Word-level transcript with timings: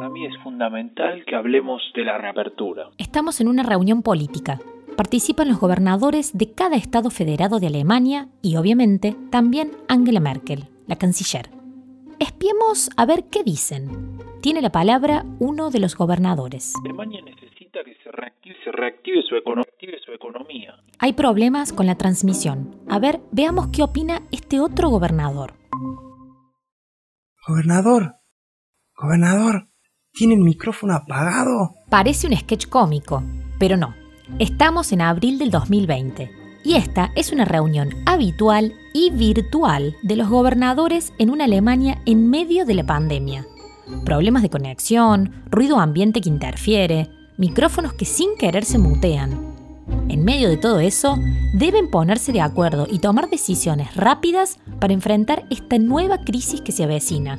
Para 0.00 0.12
mí 0.12 0.24
es 0.24 0.32
fundamental 0.42 1.26
que 1.26 1.36
hablemos 1.36 1.82
de 1.94 2.04
la 2.04 2.16
reapertura. 2.16 2.88
Estamos 2.96 3.38
en 3.42 3.48
una 3.48 3.62
reunión 3.62 4.02
política. 4.02 4.58
Participan 4.96 5.48
los 5.48 5.60
gobernadores 5.60 6.30
de 6.32 6.54
cada 6.54 6.76
estado 6.76 7.10
federado 7.10 7.60
de 7.60 7.66
Alemania 7.66 8.28
y 8.40 8.56
obviamente 8.56 9.14
también 9.30 9.72
Angela 9.88 10.20
Merkel, 10.20 10.68
la 10.86 10.96
canciller. 10.96 11.50
Espiemos 12.18 12.88
a 12.96 13.04
ver 13.04 13.24
qué 13.30 13.44
dicen. 13.44 14.16
Tiene 14.40 14.62
la 14.62 14.72
palabra 14.72 15.26
uno 15.38 15.68
de 15.68 15.80
los 15.80 15.94
gobernadores. 15.94 16.72
Alemania 16.82 17.20
necesita 17.22 17.84
que 17.84 17.94
se 18.02 18.10
reactive, 18.10 18.56
se 18.64 18.72
reactive 18.72 19.22
su, 19.28 19.34
econo- 19.34 19.64
reactive 19.64 19.98
su 20.02 20.12
economía. 20.12 20.76
Hay 20.98 21.12
problemas 21.12 21.74
con 21.74 21.84
la 21.84 21.96
transmisión. 21.96 22.74
A 22.88 22.98
ver, 22.98 23.20
veamos 23.32 23.66
qué 23.68 23.82
opina 23.82 24.22
este 24.32 24.60
otro 24.60 24.88
gobernador. 24.88 25.52
Gobernador, 27.46 28.14
gobernador, 28.96 29.68
¿tiene 30.20 30.34
el 30.34 30.40
micrófono 30.40 30.92
apagado? 30.92 31.76
Parece 31.88 32.26
un 32.26 32.36
sketch 32.36 32.66
cómico, 32.66 33.22
pero 33.58 33.78
no. 33.78 33.94
Estamos 34.38 34.92
en 34.92 35.00
abril 35.00 35.38
del 35.38 35.50
2020 35.50 36.30
y 36.62 36.74
esta 36.74 37.10
es 37.16 37.32
una 37.32 37.46
reunión 37.46 37.88
habitual 38.04 38.74
y 38.92 39.08
virtual 39.08 39.96
de 40.02 40.16
los 40.16 40.28
gobernadores 40.28 41.14
en 41.18 41.30
una 41.30 41.44
Alemania 41.44 42.02
en 42.04 42.28
medio 42.28 42.66
de 42.66 42.74
la 42.74 42.84
pandemia. 42.84 43.46
Problemas 44.04 44.42
de 44.42 44.50
conexión, 44.50 45.42
ruido 45.46 45.80
ambiente 45.80 46.20
que 46.20 46.28
interfiere, 46.28 47.08
micrófonos 47.38 47.94
que 47.94 48.04
sin 48.04 48.36
querer 48.36 48.66
se 48.66 48.76
mutean. 48.76 49.54
En 50.10 50.22
medio 50.22 50.50
de 50.50 50.58
todo 50.58 50.80
eso, 50.80 51.16
deben 51.54 51.90
ponerse 51.90 52.30
de 52.30 52.42
acuerdo 52.42 52.86
y 52.90 52.98
tomar 52.98 53.30
decisiones 53.30 53.96
rápidas 53.96 54.58
para 54.80 54.92
enfrentar 54.92 55.46
esta 55.48 55.78
nueva 55.78 56.18
crisis 56.18 56.60
que 56.60 56.72
se 56.72 56.84
avecina. 56.84 57.38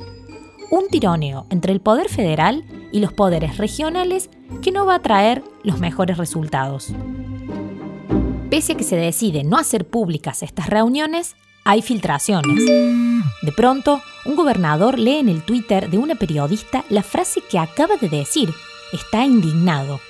Un 0.72 0.88
tironeo 0.88 1.44
entre 1.50 1.74
el 1.74 1.82
poder 1.82 2.08
federal 2.08 2.64
y 2.92 3.00
los 3.00 3.12
poderes 3.12 3.58
regionales 3.58 4.30
que 4.62 4.72
no 4.72 4.86
va 4.86 4.94
a 4.94 5.02
traer 5.02 5.44
los 5.62 5.78
mejores 5.78 6.16
resultados. 6.16 6.94
Pese 8.48 8.72
a 8.72 8.76
que 8.76 8.82
se 8.82 8.96
decide 8.96 9.44
no 9.44 9.58
hacer 9.58 9.86
públicas 9.86 10.42
estas 10.42 10.70
reuniones, 10.70 11.36
hay 11.66 11.82
filtraciones. 11.82 12.64
De 12.64 13.52
pronto, 13.54 14.00
un 14.24 14.34
gobernador 14.34 14.98
lee 14.98 15.18
en 15.18 15.28
el 15.28 15.42
Twitter 15.42 15.90
de 15.90 15.98
una 15.98 16.14
periodista 16.14 16.86
la 16.88 17.02
frase 17.02 17.42
que 17.42 17.58
acaba 17.58 17.98
de 17.98 18.08
decir. 18.08 18.48
Está 18.94 19.26
indignado. 19.26 20.00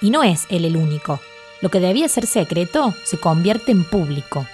Y 0.00 0.10
no 0.10 0.22
es 0.22 0.46
él 0.48 0.64
el 0.64 0.76
único. 0.76 1.18
Lo 1.60 1.70
que 1.70 1.80
debía 1.80 2.08
ser 2.08 2.28
secreto 2.28 2.94
se 3.02 3.18
convierte 3.18 3.72
en 3.72 3.82
público. 3.82 4.46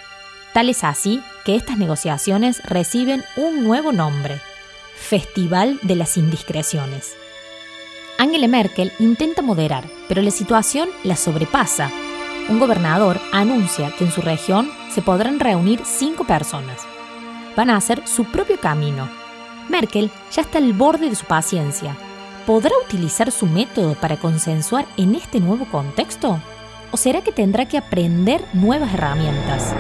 Tal 0.55 0.71
es 0.71 0.85
así 0.85 1.21
que 1.45 1.55
estas 1.55 1.77
negociaciones 1.77 2.63
reciben 2.65 3.23
un 3.37 3.63
nuevo 3.63 3.93
nombre. 3.93 4.41
Festival 5.01 5.81
de 5.83 5.97
las 5.97 6.17
Indiscreciones. 6.17 7.17
Angela 8.19 8.47
Merkel 8.47 8.93
intenta 9.01 9.43
moderar, 9.43 9.85
pero 10.09 10.23
la 10.23 10.31
situación 10.31 10.89
la 11.03 11.17
sobrepasa. 11.17 11.91
Un 12.49 12.61
gobernador 12.61 13.21
anuncia 13.33 13.93
que 13.97 14.05
en 14.05 14.13
su 14.13 14.21
región 14.21 14.71
se 14.95 15.03
podrán 15.03 15.41
reunir 15.41 15.81
cinco 15.85 16.25
personas. 16.25 16.83
Van 17.57 17.71
a 17.71 17.77
hacer 17.77 18.07
su 18.07 18.25
propio 18.27 18.61
camino. 18.61 19.11
Merkel 19.69 20.13
ya 20.31 20.43
está 20.43 20.59
al 20.59 20.75
borde 20.75 21.11
de 21.11 21.17
su 21.17 21.25
paciencia. 21.25 21.97
¿Podrá 22.47 22.73
utilizar 22.85 23.33
su 23.33 23.47
método 23.47 23.95
para 23.95 24.17
consensuar 24.17 24.87
en 24.97 25.17
este 25.17 25.41
nuevo 25.41 25.65
contexto? 25.65 26.41
¿O 26.93 26.97
será 26.97 27.23
que 27.23 27.33
tendrá 27.33 27.67
que 27.67 27.79
aprender 27.79 28.45
nuevas 28.53 28.95
herramientas? 28.95 29.75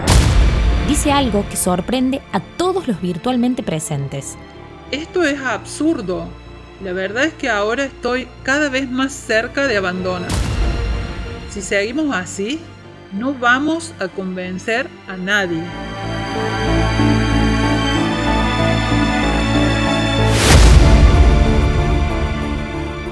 Dice 0.89 1.13
algo 1.13 1.45
que 1.49 1.57
sorprende 1.57 2.21
a 2.33 2.41
todos 2.41 2.89
los 2.89 3.01
virtualmente 3.01 3.63
presentes. 3.63 4.37
Esto 4.91 5.23
es 5.23 5.41
absurdo. 5.41 6.27
La 6.83 6.93
verdad 6.93 7.25
es 7.25 7.35
que 7.35 7.49
ahora 7.49 7.85
estoy 7.85 8.27
cada 8.43 8.69
vez 8.69 8.91
más 8.91 9.13
cerca 9.13 9.69
de 9.69 9.77
abandonar. 9.77 10.31
Si 11.49 11.63
seguimos 11.63 12.13
así, 12.15 12.59
no 13.13 13.33
vamos 13.33 13.95
a 14.01 14.09
convencer 14.09 14.89
a 15.07 15.17
nadie. 15.17 15.63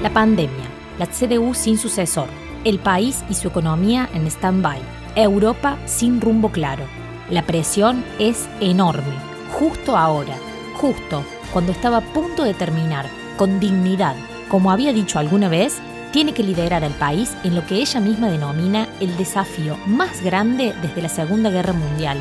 La 0.03 0.11
pandemia, 0.11 0.65
la 0.97 1.07
CDU 1.07 1.53
sin 1.53 1.77
sucesor, 1.77 2.27
el 2.65 2.79
país 2.79 3.23
y 3.29 3.35
su 3.35 3.47
economía 3.47 4.09
en 4.13 4.27
stand-by, 4.27 4.79
Europa 5.15 5.77
sin 5.85 6.19
rumbo 6.19 6.51
claro. 6.51 6.83
La 7.29 7.45
presión 7.45 8.03
es 8.17 8.49
enorme, 8.59 9.15
justo 9.53 9.95
ahora, 9.95 10.35
justo 10.75 11.23
cuando 11.51 11.71
estaba 11.71 11.97
a 11.97 12.01
punto 12.01 12.43
de 12.43 12.53
terminar, 12.53 13.07
con 13.37 13.59
dignidad, 13.59 14.15
como 14.49 14.71
había 14.71 14.93
dicho 14.93 15.19
alguna 15.19 15.49
vez, 15.49 15.79
tiene 16.11 16.33
que 16.33 16.43
liderar 16.43 16.83
al 16.83 16.93
país 16.93 17.35
en 17.43 17.55
lo 17.55 17.65
que 17.65 17.75
ella 17.75 17.99
misma 17.99 18.29
denomina 18.29 18.87
el 18.99 19.15
desafío 19.17 19.77
más 19.85 20.23
grande 20.23 20.73
desde 20.81 21.01
la 21.01 21.09
Segunda 21.09 21.49
Guerra 21.49 21.73
Mundial. 21.73 22.17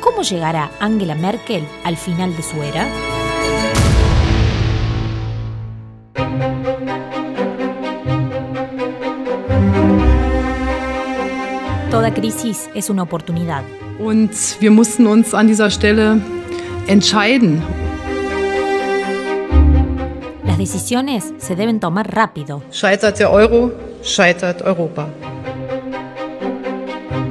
¿Cómo 0.00 0.22
llegará 0.22 0.70
Angela 0.78 1.14
Merkel 1.14 1.66
al 1.84 1.96
final 1.96 2.36
de 2.36 2.42
su 2.42 2.62
era? 2.62 2.86
Toda 11.90 12.12
crisis 12.12 12.68
es 12.74 12.90
una 12.90 13.02
oportunidad. 13.02 13.64
Und 13.98 14.30
wir 14.60 14.70
mussten 14.70 15.06
uns 15.06 15.34
an 15.34 15.48
dieser 15.48 15.70
Stelle 15.70 16.20
entscheiden. 16.86 17.60
Las 20.58 20.72
decisiones 20.72 21.34
se 21.38 21.54
deben 21.54 21.78
tomar 21.78 22.12
rápido 22.12 22.64
Scheitert 22.72 23.16
der 23.16 23.30
Euro, 23.30 23.72
scheitert 24.02 24.60
Europa. 24.62 25.06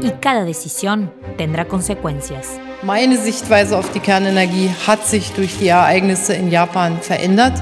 y 0.01 0.11
cada 0.21 0.45
decisión 0.45 1.11
tendrá 1.35 1.65
consecuencias. 1.65 2.57
Meine 2.83 3.17
Sichtweise 3.17 3.77
auf 3.77 3.91
die 3.91 3.99
Kernenergie 3.99 4.69
hat 4.87 5.05
sich 5.05 5.33
durch 5.33 5.57
die 5.57 5.67
Ereignisse 5.67 6.35
in 6.35 6.49
Japan 6.49 7.01
verändert. 7.01 7.61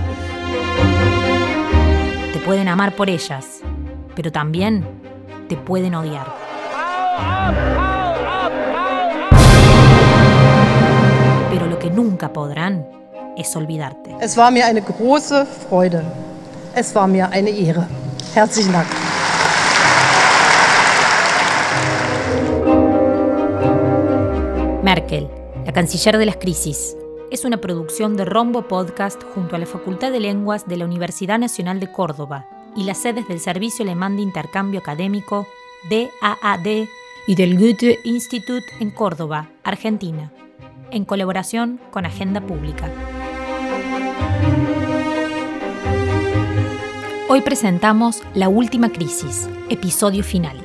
Te 2.31 2.39
pueden 2.45 2.67
amar 2.67 2.95
por 2.95 3.09
ellas, 3.09 3.61
pero 4.15 4.31
también 4.31 4.85
te 5.49 5.57
pueden 5.57 5.95
odiar. 5.95 6.27
Pero 11.49 11.65
lo 11.65 11.79
que 11.79 11.89
nunca 11.89 12.31
podrán 12.31 12.85
es 13.37 13.55
olvidarte. 13.55 14.15
Es 14.21 14.37
war 14.37 14.51
mir 14.51 14.65
eine 14.65 14.81
große 14.81 15.45
Freude. 15.45 16.03
Es 16.75 16.93
war 16.95 17.07
mir 17.07 17.29
eine 17.29 17.49
Ehre. 17.49 17.87
Herzlichen 18.33 18.73
Dank. 18.73 18.87
Merkel, 24.83 25.27
la 25.65 25.73
canciller 25.73 26.17
de 26.17 26.25
las 26.27 26.37
crisis, 26.37 26.95
es 27.31 27.43
una 27.43 27.57
producción 27.57 28.15
de 28.17 28.25
Rombo 28.25 28.67
Podcast 28.67 29.21
junto 29.33 29.55
a 29.55 29.59
la 29.59 29.65
Facultad 29.65 30.11
de 30.11 30.19
Lenguas 30.19 30.67
de 30.67 30.77
la 30.77 30.85
Universidad 30.85 31.39
Nacional 31.39 31.79
de 31.79 31.91
Córdoba 31.91 32.45
y 32.75 32.83
las 32.83 32.99
sedes 32.99 33.27
del 33.27 33.39
Servicio 33.39 33.83
Alemán 33.83 34.15
de 34.15 34.21
Intercambio 34.21 34.79
Académico, 34.79 35.47
DAAD, 35.89 36.87
y 37.27 37.35
del 37.35 37.57
Goethe 37.57 37.99
Institut 38.03 38.63
en 38.79 38.91
Córdoba, 38.91 39.49
Argentina, 39.63 40.31
en 40.91 41.05
colaboración 41.05 41.79
con 41.91 42.05
Agenda 42.05 42.41
Pública. 42.41 42.91
Hoy 47.27 47.41
presentamos 47.41 48.23
La 48.33 48.49
Última 48.49 48.89
Crisis, 48.89 49.49
episodio 49.69 50.23
final. 50.23 50.64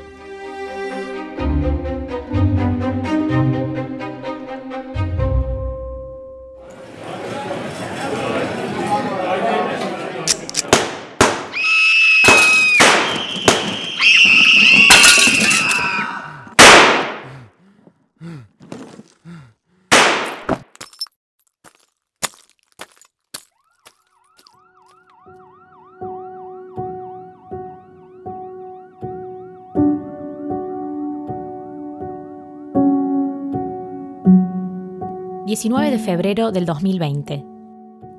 ...19 35.51 35.91
de 35.91 35.99
febrero 35.99 36.53
del 36.53 36.65
2020... 36.65 37.45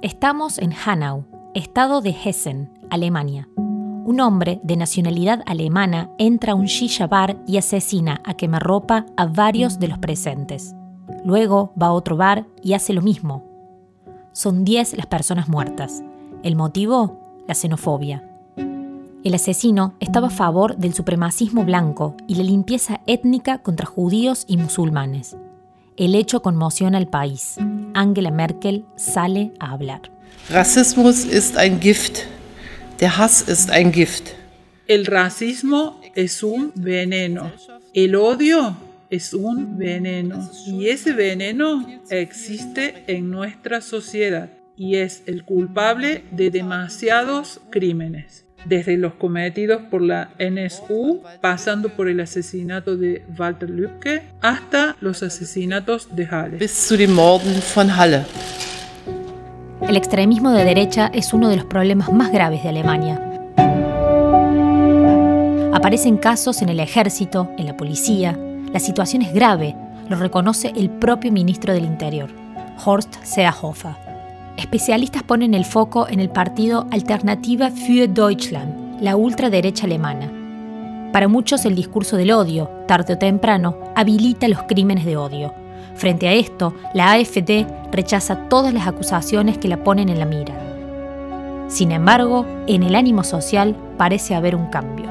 ...estamos 0.01 0.57
en 0.57 0.74
Hanau, 0.74 1.24
estado 1.54 2.01
de 2.01 2.10
Hessen, 2.10 2.69
Alemania... 2.89 3.48
...un 3.56 4.19
hombre 4.19 4.60
de 4.63 4.75
nacionalidad 4.75 5.42
alemana... 5.45 6.10
...entra 6.18 6.51
a 6.51 6.56
un 6.56 6.66
shisha 6.66 7.07
bar 7.07 7.38
y 7.48 7.56
asesina 7.56 8.19
a 8.25 8.33
quemarropa... 8.33 9.06
...a 9.16 9.28
varios 9.28 9.80
de 9.80 9.88
los 9.88 9.98
presentes... 9.98 10.75
...luego 11.24 11.72
va 11.81 11.88
a 11.88 11.94
otro 11.94 12.18
bar 12.18 12.48
y 12.62 12.74
hace 12.74 12.92
lo 12.92 13.01
mismo... 13.01 13.45
Son 14.33 14.66
10 14.66 14.98
las 14.98 15.06
personas 15.06 15.48
muertas... 15.48 16.04
¿El 16.44 16.57
motivo? 16.57 17.18
la 17.48 17.56
xenofobia. 17.56 18.28
El 19.24 19.33
asesino 19.33 19.94
estaba 20.01 20.28
a 20.28 20.31
favor 20.31 20.75
del 20.75 20.94
supremacismo 20.94 21.63
blanco 21.63 22.18
y 22.28 22.36
la 22.36 22.44
limpieza 22.44 23.00
étnica 23.07 23.60
contra 23.60 23.86
judíos 23.86 24.44
y 24.48 24.57
musulmanes. 24.57 25.38
El 25.97 26.15
hecho 26.15 26.41
conmociona 26.41 26.97
al 26.97 27.09
país. 27.09 27.57
Angela 27.93 28.31
Merkel 28.31 28.85
sale 28.95 29.51
a 29.59 29.71
hablar. 29.71 30.01
Rassismus 30.49 31.25
ist 31.25 31.57
ein 31.57 31.79
Gift. 31.79 32.27
Der 32.99 33.17
Hass 33.17 33.41
ist 33.41 33.69
ein 33.69 33.91
Gift. 33.91 34.35
El 34.88 35.05
racismo 35.05 35.99
es 36.15 36.43
un 36.43 36.71
veneno. 36.75 37.51
El 37.93 38.15
odio 38.15 38.75
es 39.09 39.33
un 39.33 39.77
veneno. 39.77 40.49
Y 40.65 40.88
ese 40.88 41.13
veneno 41.13 41.85
existe 42.09 43.03
en 43.07 43.29
nuestra 43.29 43.81
sociedad 43.81 44.49
y 44.77 44.95
es 44.95 45.23
el 45.25 45.44
culpable 45.44 46.23
de 46.31 46.51
demasiados 46.51 47.59
crímenes 47.69 48.45
desde 48.65 48.97
los 48.97 49.13
cometidos 49.13 49.81
por 49.89 50.01
la 50.01 50.29
NSU, 50.39 51.21
pasando 51.41 51.89
por 51.89 52.07
el 52.07 52.19
asesinato 52.19 52.97
de 52.97 53.23
Walter 53.37 53.69
Lübcke, 53.69 54.23
hasta 54.41 54.95
los 55.01 55.23
asesinatos 55.23 56.15
de 56.15 56.27
Halle. 56.27 56.57
Bis 56.57 56.71
zu 56.71 56.97
den 56.97 57.13
Morden 57.13 57.61
von 57.75 57.89
Halle. 57.89 58.23
El 59.87 59.97
extremismo 59.97 60.51
de 60.51 60.63
derecha 60.63 61.09
es 61.13 61.33
uno 61.33 61.49
de 61.49 61.55
los 61.55 61.65
problemas 61.65 62.11
más 62.13 62.31
graves 62.31 62.63
de 62.63 62.69
Alemania. 62.69 63.19
Aparecen 65.73 66.17
casos 66.17 66.61
en 66.61 66.69
el 66.69 66.79
ejército, 66.79 67.49
en 67.57 67.65
la 67.65 67.75
policía. 67.75 68.37
La 68.71 68.79
situación 68.79 69.23
es 69.23 69.33
grave, 69.33 69.75
lo 70.09 70.17
reconoce 70.17 70.71
el 70.75 70.89
propio 70.89 71.31
ministro 71.31 71.73
del 71.73 71.85
Interior, 71.85 72.29
Horst 72.85 73.15
Seehofer. 73.23 74.10
Especialistas 74.57 75.24
ponen 75.24 75.53
el 75.53 75.65
foco 75.65 76.07
en 76.07 76.19
el 76.19 76.30
partido 76.30 76.88
Alternativa 76.92 77.69
für 77.71 78.07
Deutschland, 78.07 79.01
la 79.01 79.15
ultraderecha 79.15 79.86
alemana. 79.86 80.31
Para 81.12 81.27
muchos 81.27 81.65
el 81.65 81.75
discurso 81.75 82.18
del 82.18 82.31
odio, 82.31 82.69
tarde 82.88 83.13
o 83.13 83.18
temprano, 83.18 83.77
habilita 83.95 84.48
los 84.48 84.63
crímenes 84.63 85.06
de 85.06 85.18
odio. 85.18 85.53
Frente 85.95 86.27
a 86.27 86.33
esto, 86.33 86.74
la 86.94 87.12
AfD 87.13 87.65
rechaza 87.92 88.48
todas 88.48 88.74
las 88.74 88.88
acusaciones 88.88 89.57
que 89.57 89.68
la 89.68 89.83
ponen 89.83 90.09
en 90.09 90.19
la 90.19 90.25
mira. 90.25 90.56
Sin 91.68 91.92
embargo, 91.92 92.45
en 92.68 92.83
el 92.83 92.95
ánimo 92.95 93.24
social 93.24 93.75
parece 93.97 94.36
haber 94.36 94.56
un 94.56 94.68
cambio. 94.68 95.10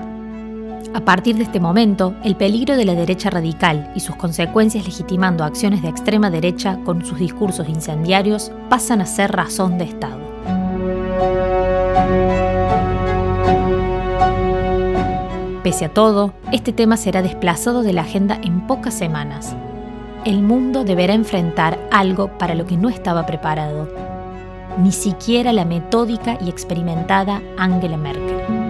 A 0.93 1.05
partir 1.05 1.37
de 1.37 1.45
este 1.45 1.61
momento, 1.61 2.15
el 2.25 2.35
peligro 2.35 2.77
de 2.77 2.85
la 2.85 2.95
derecha 2.95 3.31
radical 3.31 3.93
y 3.95 4.01
sus 4.01 4.17
consecuencias 4.17 4.85
legitimando 4.85 5.45
acciones 5.45 5.83
de 5.83 5.89
extrema 5.89 6.31
derecha 6.31 6.79
con 6.85 7.05
sus 7.05 7.19
discursos 7.19 7.69
incendiarios 7.69 8.51
pasan 8.69 9.01
a 9.01 9.07
ser 9.07 9.31
razón 9.31 9.79
de 9.79 9.85
Estado. 9.85 10.19
Pese 15.63 15.85
a 15.85 15.95
todo, 15.95 16.33
este 16.51 16.73
tema 16.73 16.97
será 16.97 17.23
desplazado 17.23 17.83
de 17.83 17.93
la 17.93 18.03
agenda 18.03 18.41
en 18.43 18.67
pocas 18.67 18.95
semanas. 18.95 19.55
El 20.25 20.43
mundo 20.43 20.83
deberá 20.83 21.15
enfrentar 21.15 21.79
algo 21.93 22.37
para 22.37 22.57
lo 22.57 22.67
que 22.67 22.77
no 22.77 22.89
estaba 22.89 23.27
preparado. 23.27 23.89
Ni 24.79 24.91
siquiera 24.91 25.53
la 25.53 25.65
metódica 25.65 26.37
y 26.41 26.49
experimentada 26.49 27.41
Angela 27.57 27.97
Merkel. 27.97 28.70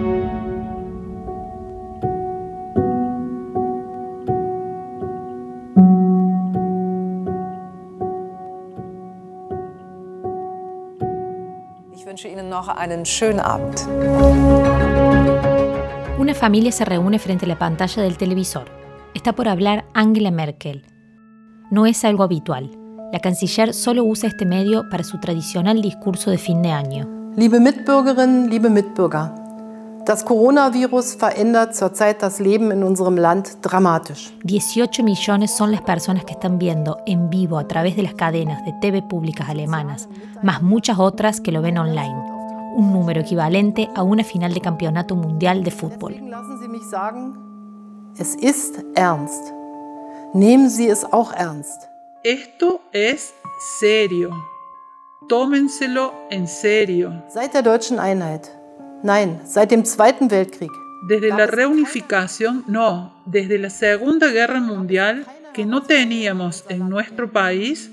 Una 16.17 16.33
familia 16.35 16.71
se 16.71 16.85
reúne 16.85 17.19
frente 17.19 17.45
a 17.45 17.47
la 17.47 17.57
pantalla 17.57 18.03
del 18.03 18.17
televisor. 18.17 18.65
Está 19.13 19.33
por 19.33 19.47
hablar 19.47 19.85
Angela 19.93 20.31
Merkel. 20.31 20.85
No 21.71 21.85
es 21.85 22.05
algo 22.05 22.23
habitual. 22.23 22.71
La 23.11 23.19
canciller 23.19 23.73
solo 23.73 24.03
usa 24.03 24.29
este 24.29 24.45
medio 24.45 24.89
para 24.89 25.03
su 25.03 25.19
tradicional 25.19 25.81
discurso 25.81 26.31
de 26.31 26.37
fin 26.37 26.61
de 26.61 26.71
año. 26.71 27.09
Liebe 27.35 27.59
Mitbürgerinnen, 27.59 28.49
liebe 28.49 28.69
Mitbürger, 28.69 29.31
das 30.05 30.23
Coronavirus 30.23 31.15
verändert 31.15 31.75
zurzeit 31.75 32.21
das 32.21 32.39
Leben 32.39 32.71
in 32.71 32.83
unserem 32.83 33.17
Land 33.17 33.61
dramatisch. 33.61 34.33
18 34.43 35.03
millones 35.03 35.51
son 35.51 35.71
las 35.71 35.81
personas 35.81 36.25
que 36.25 36.33
están 36.33 36.57
viendo 36.57 36.97
en 37.05 37.29
vivo 37.29 37.57
a 37.57 37.67
través 37.67 37.95
de 37.95 38.03
las 38.03 38.13
cadenas 38.13 38.63
de 38.65 38.73
TV 38.73 39.01
públicas 39.01 39.49
alemanas, 39.49 40.09
más 40.41 40.61
muchas 40.61 40.99
otras 40.99 41.41
que 41.41 41.51
lo 41.51 41.61
ven 41.61 41.77
online. 41.77 42.30
Un 42.75 42.93
número 42.93 43.21
equivalente 43.21 43.89
a 43.95 44.03
una 44.03 44.23
final 44.23 44.53
de 44.53 44.61
campeonato 44.61 45.15
mundial 45.15 45.63
de 45.63 45.71
fútbol. 45.71 46.13
Deswegen 46.13 46.29
lassen 46.29 46.59
Sie 46.59 46.67
mich 46.67 46.83
sagen, 46.89 47.35
es 48.17 48.35
ist 48.35 48.83
ernst. 48.95 49.53
Nehmen 50.33 50.69
Sie 50.69 50.87
es 50.87 51.03
auch 51.11 51.33
ernst. 51.33 51.89
Esto 52.23 52.81
es 52.93 53.33
serio. 53.79 54.31
Tómenselo 55.27 56.13
en 56.29 56.47
serio. 56.47 57.11
Seit 57.27 57.53
der 57.53 57.61
deutschen 57.61 57.99
Einheit, 57.99 58.49
nein, 59.03 59.41
seit 59.43 59.71
dem 59.71 59.83
Zweiten 59.85 60.29
Weltkrieg, 60.31 60.71
Desde 61.03 61.29
la 61.29 61.47
reunificación, 61.47 62.63
no, 62.67 63.11
desde 63.25 63.57
la 63.57 63.71
Segunda 63.71 64.27
Guerra 64.27 64.59
Mundial, 64.59 65.25
que 65.51 65.65
no 65.65 65.81
teníamos 65.81 66.63
en 66.69 66.87
nuestro 66.87 67.31
país 67.31 67.89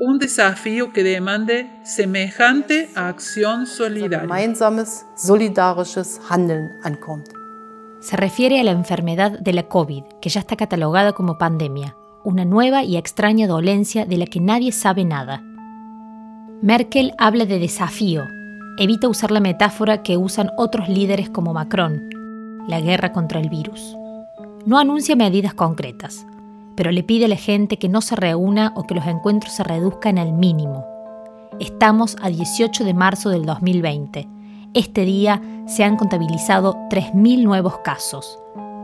un 0.00 0.18
desafío 0.18 0.92
que 0.94 1.04
demande 1.04 1.70
semejante 1.84 2.88
acción 2.94 3.66
solidaria. 3.66 4.26
Se 8.00 8.16
refiere 8.16 8.58
a 8.58 8.64
la 8.64 8.70
enfermedad 8.70 9.38
de 9.38 9.52
la 9.52 9.68
COVID, 9.68 10.04
que 10.22 10.30
ya 10.30 10.40
está 10.40 10.56
catalogada 10.56 11.12
como 11.12 11.36
pandemia, 11.36 11.96
una 12.24 12.46
nueva 12.46 12.82
y 12.82 12.96
extraña 12.96 13.46
dolencia 13.46 14.06
de 14.06 14.16
la 14.16 14.24
que 14.24 14.40
nadie 14.40 14.72
sabe 14.72 15.04
nada. 15.04 15.42
Merkel 16.62 17.12
habla 17.18 17.44
de 17.44 17.58
desafío, 17.58 18.26
evita 18.78 19.06
usar 19.06 19.30
la 19.30 19.40
metáfora 19.40 20.02
que 20.02 20.16
usan 20.16 20.50
otros 20.56 20.88
líderes 20.88 21.28
como 21.28 21.52
Macron, 21.52 22.08
la 22.66 22.80
guerra 22.80 23.12
contra 23.12 23.38
el 23.38 23.50
virus. 23.50 23.94
No 24.64 24.78
anuncia 24.78 25.14
medidas 25.14 25.52
concretas, 25.52 26.26
pero 26.80 26.92
le 26.92 27.02
pide 27.02 27.26
a 27.26 27.28
la 27.28 27.36
gente 27.36 27.78
que 27.78 27.90
no 27.90 28.00
se 28.00 28.16
reúna 28.16 28.72
o 28.74 28.84
que 28.84 28.94
los 28.94 29.06
encuentros 29.06 29.52
se 29.52 29.62
reduzcan 29.62 30.16
al 30.16 30.32
mínimo. 30.32 30.86
Estamos 31.58 32.16
a 32.22 32.30
18 32.30 32.84
de 32.84 32.94
marzo 32.94 33.28
del 33.28 33.44
2020. 33.44 34.26
Este 34.72 35.04
día 35.04 35.42
se 35.66 35.84
han 35.84 35.98
contabilizado 35.98 36.76
3.000 36.88 37.42
nuevos 37.42 37.80
casos. 37.84 38.38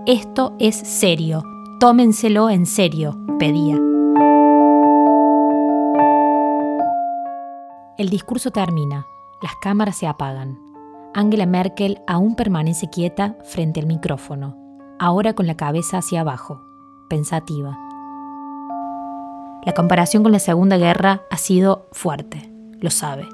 Esto 0.05 0.55
es 0.59 0.77
serio. 0.77 1.43
Tómenselo 1.81 2.51
en 2.51 2.67
serio, 2.67 3.19
pedía. 3.39 3.79
El 7.97 8.11
discurso 8.11 8.51
termina. 8.51 9.07
Las 9.41 9.53
cámaras 9.63 9.97
se 9.97 10.07
apagan. 10.07 10.59
Angela 11.15 11.47
Merkel 11.47 12.03
aún 12.07 12.35
permanece 12.37 12.91
quieta 12.91 13.39
frente 13.45 13.81
al 13.81 13.87
micrófono, 13.87 14.55
ahora 14.99 15.33
con 15.33 15.47
la 15.47 15.57
cabeza 15.57 15.97
hacia 15.97 16.21
abajo, 16.21 16.61
pensativa. 17.09 17.86
La 19.67 19.75
comparación 19.75 20.23
con 20.23 20.31
la 20.31 20.39
Segunda 20.39 20.77
Guerra 20.77 21.25
ha 21.29 21.37
sido 21.37 21.89
fuerte, 21.91 22.49
lo 22.81 22.89
sabe, 22.89 23.27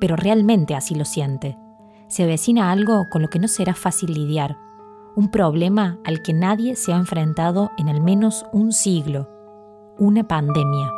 pero 0.00 0.14
realmente 0.14 0.76
así 0.76 0.94
lo 0.94 1.04
siente. 1.04 1.58
Se 2.08 2.22
avecina 2.22 2.70
algo 2.70 3.08
con 3.10 3.20
lo 3.20 3.28
que 3.28 3.40
no 3.40 3.48
será 3.48 3.74
fácil 3.74 4.14
lidiar, 4.14 4.56
un 5.16 5.28
problema 5.32 5.98
al 6.04 6.22
que 6.22 6.32
nadie 6.32 6.76
se 6.76 6.92
ha 6.92 6.96
enfrentado 6.96 7.72
en 7.78 7.88
al 7.88 8.00
menos 8.00 8.46
un 8.52 8.70
siglo, 8.70 9.28
una 9.98 10.28
pandemia. 10.28 10.88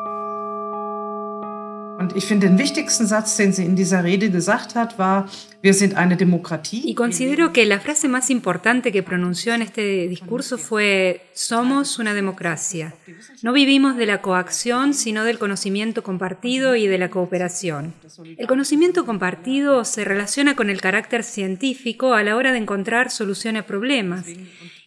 Und 1.98 2.14
ich 2.14 2.26
finde, 2.26 2.46
den 2.46 2.58
wichtigsten 2.58 3.08
Satz, 3.08 3.36
den 3.36 3.52
sie 3.52 3.64
in 3.64 3.74
dieser 3.74 4.04
Rede 4.04 4.30
gesagt 4.30 4.76
hat, 4.76 5.00
war, 5.00 5.28
wir 5.62 5.74
sind 5.74 5.96
eine 5.96 6.16
Demokratie. 6.16 6.82
Y 6.84 6.94
considero 6.94 7.52
que 7.52 7.66
la 7.66 7.80
frase 7.80 8.06
más 8.08 8.30
importante 8.30 8.92
que 8.92 9.02
pronunció 9.02 9.52
en 9.52 9.62
este 9.62 10.06
discurso 10.06 10.58
fue, 10.58 11.22
somos 11.34 11.98
una 11.98 12.14
democracia. 12.14 12.94
No 13.42 13.52
vivimos 13.52 13.96
de 13.96 14.06
la 14.06 14.22
coacción, 14.22 14.94
sino 14.94 15.24
del 15.24 15.40
conocimiento 15.40 16.04
compartido 16.04 16.76
y 16.76 16.86
de 16.86 16.98
la 16.98 17.10
cooperación. 17.10 17.94
El 18.36 18.46
conocimiento 18.46 19.04
compartido 19.04 19.84
se 19.84 20.04
relaciona 20.04 20.54
con 20.54 20.70
el 20.70 20.80
carácter 20.80 21.24
científico 21.24 22.14
a 22.14 22.22
la 22.22 22.36
hora 22.36 22.52
de 22.52 22.58
encontrar 22.58 23.10
soluciones 23.10 23.62
a 23.62 23.66
problemas. 23.66 24.24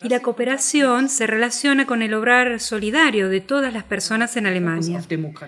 Y 0.03 0.09
la 0.09 0.19
cooperación 0.21 1.09
se 1.09 1.27
relaciona 1.27 1.85
con 1.85 2.01
el 2.01 2.13
obrar 2.13 2.59
solidario 2.59 3.29
de 3.29 3.41
todas 3.41 3.73
las 3.73 3.83
personas 3.83 4.35
en 4.37 4.47
Alemania. 4.47 5.01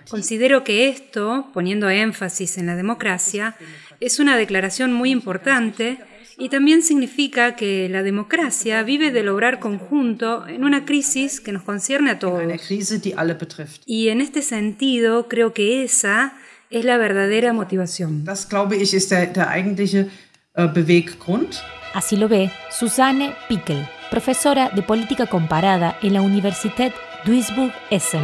Considero 0.10 0.64
que 0.64 0.90
esto, 0.90 1.50
poniendo 1.54 1.90
énfasis 1.90 2.58
en 2.58 2.68
la 2.68 2.76
democracia, 2.76 3.56
es 4.00 4.20
una 4.20 4.38
declaración 4.38 4.94
muy 4.94 5.12
importante 5.12 5.98
y 6.38 6.50
también 6.50 6.82
significa 6.84 7.56
que 7.56 7.88
la 7.90 8.04
democracia 8.04 8.84
vive 8.84 9.12
del 9.12 9.30
obrar 9.30 9.60
conjunto 9.60 10.48
en 10.48 10.64
una 10.64 10.86
crisis 10.86 11.40
que 11.40 11.52
nos 11.52 11.64
concierne 11.64 12.12
a 12.12 12.20
todos. 12.20 12.44
Y 13.86 14.10
en 14.10 14.22
este 14.22 14.42
sentido, 14.42 15.28
creo 15.28 15.54
que 15.54 15.84
esa 15.84 16.34
es 16.70 16.86
la 16.86 16.98
verdadera 16.98 17.54
motivación. 17.54 18.26
Äh. 20.56 20.74
Así 21.94 22.18
lo 22.18 22.28
ve 22.28 22.52
Susanne 22.72 23.36
Pickel, 23.48 23.88
profesora 24.13 24.70
de 24.70 24.84
política 24.84 25.25
comparada 25.25 25.98
en 26.03 26.13
la 26.13 26.22
Universität 26.22 26.93
Duisburg-Essen. 27.25 28.22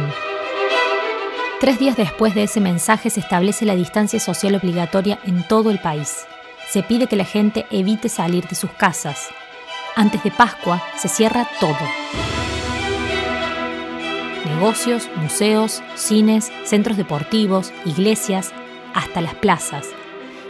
Tres 1.58 1.80
días 1.80 1.96
después 1.96 2.32
de 2.32 2.44
ese 2.44 2.60
mensaje 2.60 3.10
se 3.10 3.18
establece 3.18 3.64
la 3.64 3.74
distancia 3.74 4.20
social 4.20 4.54
obligatoria 4.54 5.18
en 5.24 5.42
todo 5.48 5.68
el 5.72 5.80
país. 5.80 6.26
Se 6.68 6.84
pide 6.84 7.08
que 7.08 7.16
la 7.16 7.24
gente 7.24 7.66
evite 7.72 8.08
salir 8.08 8.46
de 8.46 8.54
sus 8.54 8.70
casas. 8.70 9.30
Antes 9.96 10.22
de 10.22 10.30
Pascua 10.30 10.80
se 10.96 11.08
cierra 11.08 11.48
todo. 11.58 11.74
Negocios, 14.46 15.08
museos, 15.16 15.82
cines, 15.96 16.52
centros 16.62 16.98
deportivos, 16.98 17.72
iglesias, 17.84 18.52
hasta 18.94 19.20
las 19.20 19.34
plazas. 19.34 19.88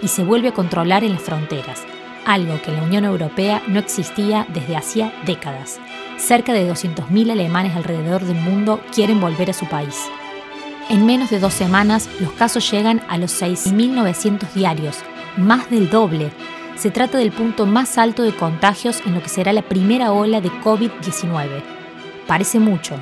Y 0.03 0.09
se 0.09 0.23
vuelve 0.23 0.49
a 0.49 0.53
controlar 0.53 1.03
en 1.03 1.13
las 1.13 1.23
fronteras, 1.23 1.87
algo 2.27 2.61
que 2.63 2.71
en 2.71 2.77
la 2.77 2.83
Unión 2.83 3.05
Europea 3.05 3.63
no 3.67 3.79
existía 3.79 4.47
desde 4.53 4.77
hacía 4.77 5.13
décadas. 5.27 5.81
Cerca 6.17 6.53
de 6.53 6.71
200.000 6.71 7.31
alemanes 7.31 7.75
alrededor 7.77 8.25
del 8.25 8.37
mundo 8.37 8.81
quieren 8.95 9.21
volver 9.21 9.51
a 9.51 9.55
su 9.55 9.67
país. 9.67 9.97
En 10.89 11.07
menos 11.07 11.31
de 11.31 11.39
dos 11.39 11.55
semanas, 11.55 12.09
los 12.21 12.33
casos 12.33 12.69
llegan 12.71 13.01
a 13.09 13.17
los 13.17 13.41
6.900 13.41 14.53
diarios, 14.55 14.99
más 15.37 15.71
del 15.71 15.89
doble. 15.89 16.33
Se 16.77 16.91
trata 16.91 17.17
del 17.17 17.31
punto 17.31 17.65
más 17.65 17.97
alto 17.97 18.23
de 18.23 18.35
contagios 18.35 19.01
en 19.07 19.15
lo 19.15 19.23
que 19.23 19.29
será 19.29 19.53
la 19.53 19.63
primera 19.63 20.13
ola 20.13 20.41
de 20.41 20.51
COVID-19. 20.51 21.63
Parece 22.27 22.59
mucho, 22.59 22.97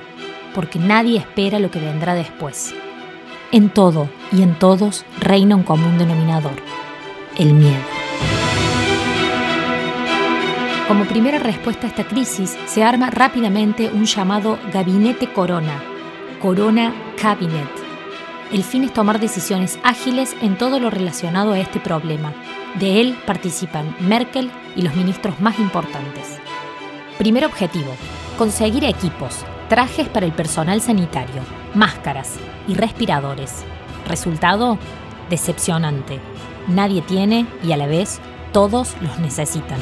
porque 0.54 0.78
nadie 0.78 1.18
espera 1.18 1.58
lo 1.58 1.70
que 1.70 1.80
vendrá 1.80 2.14
después. 2.14 2.74
En 3.52 3.70
todo 3.70 4.10
y 4.32 4.42
en 4.42 4.54
todos 4.58 5.06
reina 5.20 5.56
un 5.56 5.62
común 5.62 5.96
denominador, 5.96 6.56
el 7.38 7.54
miedo. 7.54 7.97
Como 10.88 11.04
primera 11.04 11.38
respuesta 11.38 11.86
a 11.86 11.90
esta 11.90 12.04
crisis, 12.04 12.56
se 12.64 12.82
arma 12.82 13.10
rápidamente 13.10 13.90
un 13.92 14.06
llamado 14.06 14.58
Gabinete 14.72 15.30
Corona, 15.30 15.82
Corona 16.40 16.94
Cabinet. 17.20 17.68
El 18.50 18.64
fin 18.64 18.84
es 18.84 18.94
tomar 18.94 19.20
decisiones 19.20 19.78
ágiles 19.82 20.34
en 20.40 20.56
todo 20.56 20.80
lo 20.80 20.88
relacionado 20.88 21.52
a 21.52 21.58
este 21.58 21.78
problema. 21.78 22.32
De 22.80 23.02
él 23.02 23.18
participan 23.26 23.94
Merkel 24.00 24.50
y 24.76 24.80
los 24.80 24.96
ministros 24.96 25.38
más 25.40 25.58
importantes. 25.58 26.38
Primer 27.18 27.44
objetivo, 27.44 27.92
conseguir 28.38 28.84
equipos, 28.84 29.44
trajes 29.68 30.08
para 30.08 30.24
el 30.24 30.32
personal 30.32 30.80
sanitario, 30.80 31.42
máscaras 31.74 32.36
y 32.66 32.72
respiradores. 32.72 33.62
Resultado, 34.06 34.78
decepcionante. 35.28 36.18
Nadie 36.66 37.02
tiene 37.02 37.46
y 37.62 37.72
a 37.72 37.76
la 37.76 37.86
vez 37.86 38.20
todos 38.52 38.96
los 39.02 39.18
necesitan. 39.18 39.80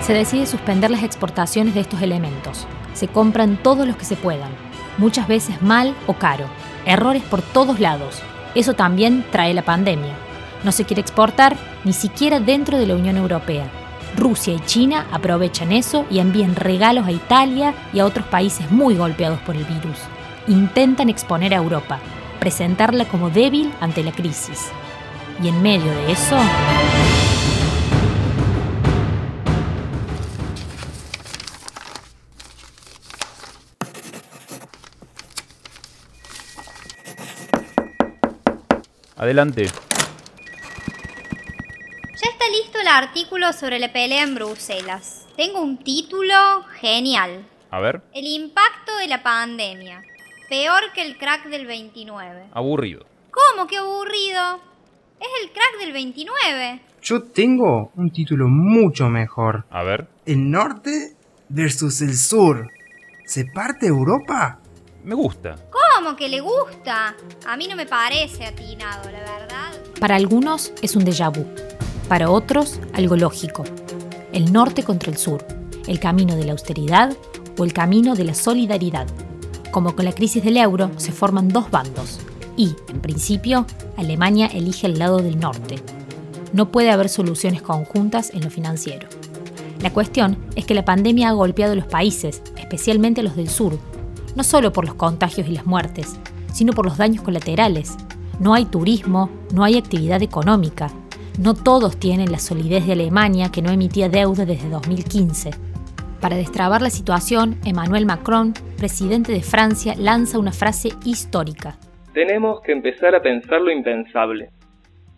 Se 0.00 0.14
decide 0.14 0.46
suspender 0.46 0.90
las 0.90 1.02
exportaciones 1.02 1.74
de 1.74 1.80
estos 1.80 2.00
elementos. 2.00 2.66
Se 2.94 3.08
compran 3.08 3.56
todos 3.62 3.86
los 3.86 3.96
que 3.96 4.04
se 4.04 4.16
puedan, 4.16 4.50
muchas 4.96 5.28
veces 5.28 5.60
mal 5.62 5.94
o 6.06 6.14
caro. 6.14 6.46
Errores 6.86 7.22
por 7.22 7.42
todos 7.42 7.80
lados. 7.80 8.22
Eso 8.54 8.74
también 8.74 9.24
trae 9.30 9.54
la 9.54 9.62
pandemia. 9.62 10.14
No 10.64 10.72
se 10.72 10.84
quiere 10.84 11.02
exportar 11.02 11.56
ni 11.84 11.92
siquiera 11.92 12.40
dentro 12.40 12.78
de 12.78 12.86
la 12.86 12.94
Unión 12.94 13.16
Europea. 13.16 13.70
Rusia 14.16 14.54
y 14.54 14.60
China 14.60 15.06
aprovechan 15.12 15.72
eso 15.72 16.06
y 16.10 16.18
envían 16.18 16.56
regalos 16.56 17.06
a 17.06 17.12
Italia 17.12 17.74
y 17.92 18.00
a 18.00 18.06
otros 18.06 18.26
países 18.26 18.70
muy 18.70 18.96
golpeados 18.96 19.38
por 19.40 19.54
el 19.54 19.64
virus. 19.64 19.98
Intentan 20.48 21.08
exponer 21.08 21.52
a 21.52 21.58
Europa, 21.58 21.98
presentarla 22.40 23.04
como 23.04 23.30
débil 23.30 23.72
ante 23.80 24.02
la 24.02 24.12
crisis. 24.12 24.70
Y 25.42 25.48
en 25.48 25.62
medio 25.62 25.92
de 25.92 26.12
eso... 26.12 26.36
Adelante. 39.18 39.64
Ya 39.64 39.72
está 42.30 42.44
listo 42.52 42.78
el 42.80 42.86
artículo 42.86 43.52
sobre 43.52 43.80
la 43.80 43.92
pelea 43.92 44.22
en 44.22 44.36
Bruselas. 44.36 45.26
Tengo 45.36 45.60
un 45.60 45.78
título 45.78 46.62
genial. 46.80 47.44
A 47.72 47.80
ver. 47.80 48.00
El 48.14 48.26
impacto 48.26 48.96
de 48.96 49.08
la 49.08 49.24
pandemia. 49.24 50.04
Peor 50.48 50.92
que 50.94 51.02
el 51.02 51.18
crack 51.18 51.48
del 51.48 51.66
29. 51.66 52.44
Aburrido. 52.52 53.06
¿Cómo 53.32 53.66
que 53.66 53.78
aburrido? 53.78 54.60
Es 55.18 55.28
el 55.42 55.50
crack 55.50 55.80
del 55.80 55.92
29. 55.92 56.80
Yo 57.02 57.24
tengo 57.24 57.90
un 57.96 58.12
título 58.12 58.46
mucho 58.46 59.08
mejor. 59.08 59.64
A 59.70 59.82
ver. 59.82 60.06
El 60.26 60.48
norte 60.48 61.16
versus 61.48 62.02
el 62.02 62.16
sur. 62.16 62.70
¿Se 63.26 63.46
parte 63.46 63.88
Europa? 63.88 64.60
Me 65.04 65.14
gusta. 65.14 65.56
¿Cómo 65.70 66.16
que 66.16 66.28
le 66.28 66.40
gusta? 66.40 67.14
A 67.46 67.56
mí 67.56 67.66
no 67.68 67.76
me 67.76 67.86
parece 67.86 68.44
atinado, 68.44 69.10
la 69.10 69.20
verdad. 69.20 69.72
Para 70.00 70.16
algunos 70.16 70.72
es 70.82 70.96
un 70.96 71.04
déjà 71.04 71.32
vu, 71.32 71.46
para 72.08 72.30
otros 72.30 72.80
algo 72.94 73.16
lógico. 73.16 73.64
El 74.32 74.52
norte 74.52 74.82
contra 74.82 75.10
el 75.10 75.16
sur, 75.16 75.44
el 75.86 76.00
camino 76.00 76.36
de 76.36 76.44
la 76.44 76.52
austeridad 76.52 77.16
o 77.56 77.64
el 77.64 77.72
camino 77.72 78.14
de 78.14 78.24
la 78.24 78.34
solidaridad. 78.34 79.06
Como 79.70 79.94
con 79.96 80.04
la 80.04 80.12
crisis 80.12 80.44
del 80.44 80.56
euro 80.56 80.90
se 80.96 81.12
forman 81.12 81.48
dos 81.48 81.70
bandos 81.70 82.20
y, 82.56 82.74
en 82.88 83.00
principio, 83.00 83.66
Alemania 83.96 84.46
elige 84.46 84.86
el 84.86 84.98
lado 84.98 85.18
del 85.18 85.38
norte. 85.38 85.76
No 86.52 86.70
puede 86.70 86.90
haber 86.90 87.08
soluciones 87.08 87.62
conjuntas 87.62 88.30
en 88.30 88.42
lo 88.42 88.50
financiero. 88.50 89.08
La 89.80 89.92
cuestión 89.92 90.38
es 90.56 90.64
que 90.66 90.74
la 90.74 90.84
pandemia 90.84 91.28
ha 91.28 91.32
golpeado 91.32 91.72
a 91.72 91.76
los 91.76 91.86
países, 91.86 92.42
especialmente 92.56 93.20
a 93.20 93.24
los 93.24 93.36
del 93.36 93.48
sur, 93.48 93.78
no 94.38 94.44
solo 94.44 94.72
por 94.72 94.86
los 94.86 94.94
contagios 94.94 95.48
y 95.48 95.50
las 95.50 95.66
muertes, 95.66 96.16
sino 96.52 96.72
por 96.72 96.86
los 96.86 96.96
daños 96.96 97.24
colaterales. 97.24 97.96
No 98.38 98.54
hay 98.54 98.66
turismo, 98.66 99.30
no 99.52 99.64
hay 99.64 99.76
actividad 99.76 100.22
económica. 100.22 100.92
No 101.40 101.54
todos 101.54 101.98
tienen 101.98 102.30
la 102.30 102.38
solidez 102.38 102.86
de 102.86 102.92
Alemania 102.92 103.50
que 103.50 103.62
no 103.62 103.72
emitía 103.72 104.08
deuda 104.08 104.46
desde 104.46 104.68
2015. 104.68 105.50
Para 106.20 106.36
destrabar 106.36 106.82
la 106.82 106.90
situación, 106.90 107.58
Emmanuel 107.64 108.06
Macron, 108.06 108.54
presidente 108.76 109.32
de 109.32 109.42
Francia, 109.42 109.96
lanza 109.98 110.38
una 110.38 110.52
frase 110.52 110.90
histórica. 111.04 111.76
Tenemos 112.14 112.60
que 112.60 112.70
empezar 112.70 113.16
a 113.16 113.22
pensar 113.22 113.60
lo 113.60 113.72
impensable. 113.72 114.50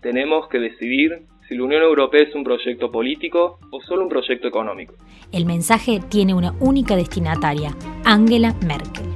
Tenemos 0.00 0.48
que 0.48 0.60
decidir 0.60 1.26
si 1.46 1.56
la 1.56 1.64
Unión 1.64 1.82
Europea 1.82 2.22
es 2.22 2.34
un 2.34 2.42
proyecto 2.42 2.90
político 2.90 3.58
o 3.70 3.82
solo 3.82 4.04
un 4.04 4.08
proyecto 4.08 4.48
económico. 4.48 4.94
El 5.30 5.44
mensaje 5.44 6.00
tiene 6.08 6.32
una 6.32 6.54
única 6.60 6.96
destinataria, 6.96 7.76
Angela 8.04 8.54
Merkel. 8.66 9.09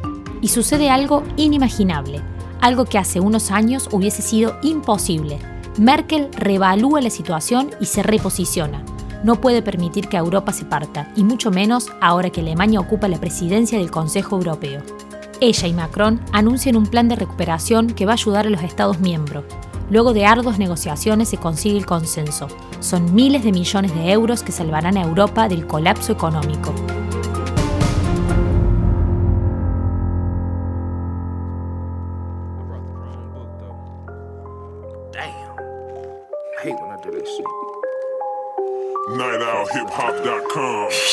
Y 0.44 0.48
sucede 0.48 0.90
algo 0.90 1.22
inimaginable, 1.38 2.20
algo 2.60 2.84
que 2.84 2.98
hace 2.98 3.18
unos 3.18 3.50
años 3.50 3.88
hubiese 3.92 4.20
sido 4.20 4.58
imposible. 4.62 5.38
Merkel 5.78 6.28
reevalúa 6.36 7.00
la 7.00 7.08
situación 7.08 7.70
y 7.80 7.86
se 7.86 8.02
reposiciona. 8.02 8.84
No 9.24 9.40
puede 9.40 9.62
permitir 9.62 10.08
que 10.08 10.18
Europa 10.18 10.52
se 10.52 10.66
parta, 10.66 11.10
y 11.16 11.24
mucho 11.24 11.50
menos 11.50 11.88
ahora 12.02 12.28
que 12.28 12.42
Alemania 12.42 12.78
ocupa 12.78 13.08
la 13.08 13.18
presidencia 13.18 13.78
del 13.78 13.90
Consejo 13.90 14.36
Europeo. 14.36 14.82
Ella 15.40 15.66
y 15.66 15.72
Macron 15.72 16.20
anuncian 16.30 16.76
un 16.76 16.88
plan 16.88 17.08
de 17.08 17.16
recuperación 17.16 17.86
que 17.86 18.04
va 18.04 18.12
a 18.12 18.16
ayudar 18.16 18.46
a 18.46 18.50
los 18.50 18.62
Estados 18.62 19.00
miembros, 19.00 19.44
Luego 19.90 20.14
de 20.14 20.24
arduas 20.24 20.58
negociaciones 20.58 21.28
se 21.28 21.36
consigue 21.36 21.76
el 21.76 21.84
consenso. 21.84 22.48
Son 22.80 23.14
miles 23.14 23.44
de 23.44 23.52
millones 23.52 23.94
de 23.94 24.12
euros 24.12 24.42
que 24.42 24.50
salvarán 24.50 24.96
a 24.96 25.02
Europa 25.02 25.46
del 25.46 25.66
colapso 25.66 26.12
económico. 26.12 26.72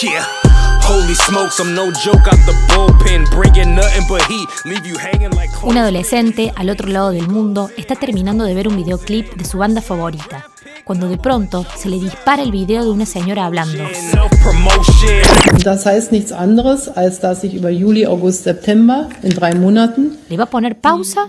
Yeah. 0.02 0.24
Holy 0.84 1.14
smokes, 1.16 1.60
I'm 1.60 1.76
no 1.76 1.92
joke 1.92 2.28
out 2.28 2.40
the 2.46 2.54
bullpen, 2.70 3.30
bringing 3.32 3.76
nothing 3.76 4.06
but 4.08 4.22
heat, 4.24 4.48
leave 4.66 4.86
you 4.86 4.98
hanging 4.98 5.32
like 5.32 5.52
Un 5.64 5.78
adolescente 5.78 6.54
al 6.56 6.70
otro 6.70 6.88
lado 6.88 7.12
del 7.12 7.28
mundo 7.28 7.70
está 7.78 7.96
terminando 7.96 8.46
de 8.46 8.54
ver 8.54 8.68
un 8.68 8.78
videoclip 8.78 9.34
de 9.36 9.44
su 9.44 9.58
banda 9.58 9.82
favorita, 9.82 10.50
cuando 10.84 11.08
de 11.08 11.18
pronto 11.18 11.66
se 11.76 11.90
le 11.90 12.00
dispara 12.00 12.44
el 12.44 12.52
video 12.52 12.84
de 12.84 12.92
una 12.92 13.06
señora 13.06 13.46
hablando. 13.46 13.84
Das 15.64 15.86
heißt 15.86 16.12
nichts 16.12 16.32
anderes, 16.32 16.88
als 16.90 17.20
dass 17.20 17.44
ich 17.44 17.54
über 17.54 17.72
Juli, 17.72 18.06
August, 18.06 18.44
September 18.44 19.10
in 19.22 19.30
drei 19.30 19.54
Monaten 19.54 20.18
Le 20.30 20.38
va 20.38 20.46
a 20.46 20.50
poner 20.50 20.80
pausa, 20.80 21.28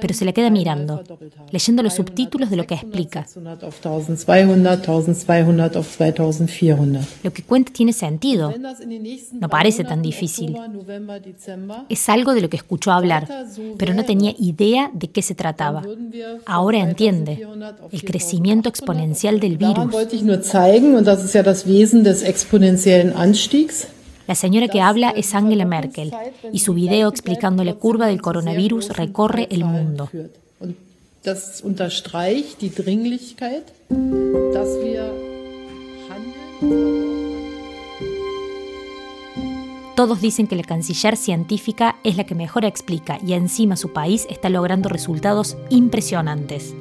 pero 0.00 0.14
se 0.14 0.24
le 0.24 0.32
queda 0.32 0.48
mirando, 0.50 1.04
leyendo 1.50 1.82
los 1.82 1.94
subtítulos 1.94 2.48
de 2.48 2.56
lo 2.56 2.64
que 2.64 2.74
explica. 2.74 3.26
auf 3.62 3.84
1200, 3.84 4.80
1200 4.82 5.76
auf 5.76 5.98
2400. 5.98 7.06
Lo 7.22 7.32
que 7.32 7.42
cuenta 7.42 7.70
tiene 7.70 7.92
sentido. 7.92 8.54
No 9.32 9.48
parece 9.50 9.84
tan 9.84 10.00
difícil. 10.00 10.56
Es 11.90 12.08
algo 12.08 12.34
de 12.34 12.40
lo 12.40 12.48
que 12.48 12.56
escuchó 12.56 12.92
hablar, 12.92 13.28
pero 13.78 13.92
no 13.92 14.04
tenía 14.04 14.34
idea 14.38 14.90
de 14.94 15.08
qué 15.10 15.20
se 15.20 15.34
trataba. 15.34 15.82
Ahora 16.46 16.78
entiende. 16.78 17.46
El 17.92 18.04
crecimiento 18.04 18.47
crecimiento 18.48 18.68
exponencial 18.68 19.40
del 19.40 19.58
virus. 19.58 19.94
La 24.26 24.34
señora 24.34 24.68
que 24.68 24.80
habla 24.80 25.10
es 25.10 25.34
Angela 25.34 25.64
Merkel 25.64 26.12
y 26.52 26.58
su 26.60 26.74
video 26.74 27.08
explicando 27.08 27.64
la 27.64 27.74
curva 27.74 28.06
del 28.06 28.20
coronavirus 28.22 28.90
recorre 28.90 29.48
el 29.50 29.64
mundo. 29.64 30.08
Todos 39.94 40.20
dicen 40.20 40.46
que 40.46 40.56
la 40.56 40.62
canciller 40.62 41.16
científica 41.16 41.96
es 42.04 42.16
la 42.16 42.24
que 42.24 42.34
mejor 42.34 42.64
explica 42.64 43.18
y 43.26 43.32
encima 43.32 43.76
su 43.76 43.92
país 43.92 44.26
está 44.30 44.48
logrando 44.48 44.88
resultados 44.88 45.56
impresionantes. 45.70 46.74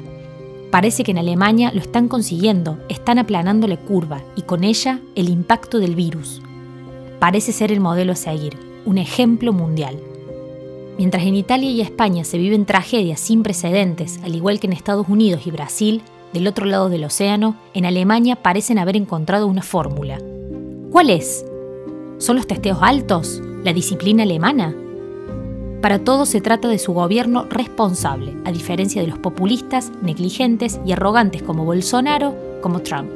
Parece 0.71 1.03
que 1.03 1.11
en 1.11 1.17
Alemania 1.17 1.71
lo 1.73 1.79
están 1.79 2.07
consiguiendo, 2.07 2.77
están 2.89 3.19
aplanando 3.19 3.67
la 3.67 3.77
curva 3.77 4.21
y 4.35 4.41
con 4.41 4.63
ella 4.63 4.99
el 5.15 5.29
impacto 5.29 5.79
del 5.79 5.95
virus. 5.95 6.41
Parece 7.19 7.51
ser 7.51 7.71
el 7.71 7.79
modelo 7.79 8.11
a 8.11 8.15
seguir, 8.15 8.57
un 8.85 8.97
ejemplo 8.97 9.53
mundial. 9.53 9.97
Mientras 10.97 11.23
en 11.23 11.35
Italia 11.35 11.69
y 11.71 11.81
España 11.81 12.23
se 12.23 12.37
viven 12.37 12.65
tragedias 12.65 13.19
sin 13.19 13.43
precedentes, 13.43 14.19
al 14.23 14.35
igual 14.35 14.59
que 14.59 14.67
en 14.67 14.73
Estados 14.73 15.07
Unidos 15.07 15.47
y 15.47 15.51
Brasil, 15.51 16.01
del 16.33 16.47
otro 16.47 16.65
lado 16.65 16.89
del 16.89 17.05
océano, 17.05 17.55
en 17.73 17.85
Alemania 17.85 18.35
parecen 18.35 18.77
haber 18.77 18.97
encontrado 18.97 19.47
una 19.47 19.61
fórmula. 19.61 20.19
¿Cuál 20.91 21.09
es? 21.09 21.45
¿Son 22.17 22.35
los 22.35 22.47
testeos 22.47 22.79
altos? 22.81 23.41
¿La 23.63 23.73
disciplina 23.73 24.23
alemana? 24.23 24.75
Para 25.81 25.99
todos 25.99 26.29
se 26.29 26.41
trata 26.41 26.67
de 26.67 26.79
su 26.79 26.93
gobierno 26.93 27.45
responsable, 27.49 28.35
a 28.45 28.51
diferencia 28.51 28.99
de 29.01 29.07
los 29.07 29.19
populistas, 29.19 29.91
negligentes 30.01 30.79
y 30.83 30.91
arrogantes 30.91 31.43
como 31.43 31.65
Bolsonaro, 31.65 32.35
como 32.61 32.81
Trump. 32.81 33.11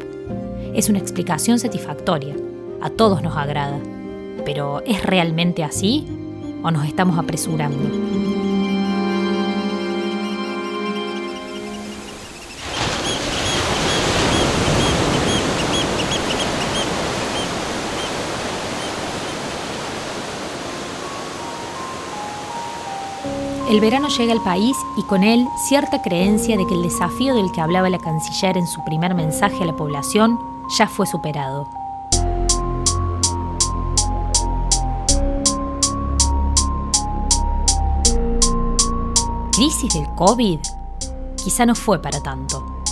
Es 0.75 0.87
una 0.87 0.99
explicación 0.99 1.57
satisfactoria. 1.57 2.35
A 2.79 2.91
todos 2.91 3.23
nos 3.23 3.35
agrada. 3.35 3.79
Pero 4.45 4.83
¿es 4.85 5.03
realmente 5.03 5.63
así? 5.63 6.05
¿O 6.63 6.69
nos 6.69 6.85
estamos 6.85 7.17
apresurando? 7.17 8.20
El 23.71 23.79
verano 23.79 24.09
llega 24.09 24.33
al 24.33 24.43
país 24.43 24.75
y 24.97 25.03
con 25.03 25.23
él 25.23 25.47
cierta 25.55 26.01
creencia 26.01 26.57
de 26.57 26.67
que 26.67 26.73
el 26.73 26.81
desafío 26.81 27.33
del 27.35 27.53
que 27.53 27.61
hablaba 27.61 27.89
la 27.89 27.99
canciller 27.99 28.57
en 28.57 28.67
su 28.67 28.83
primer 28.83 29.15
mensaje 29.15 29.63
a 29.63 29.65
la 29.65 29.77
población 29.77 30.37
ya 30.77 30.89
fue 30.89 31.07
superado. 31.07 31.69
¿Crisis 39.53 39.93
del 39.93 40.05
COVID? 40.17 40.59
Quizá 41.41 41.65
no 41.65 41.73
fue 41.73 42.01
para 42.01 42.21
tanto. 42.21 42.83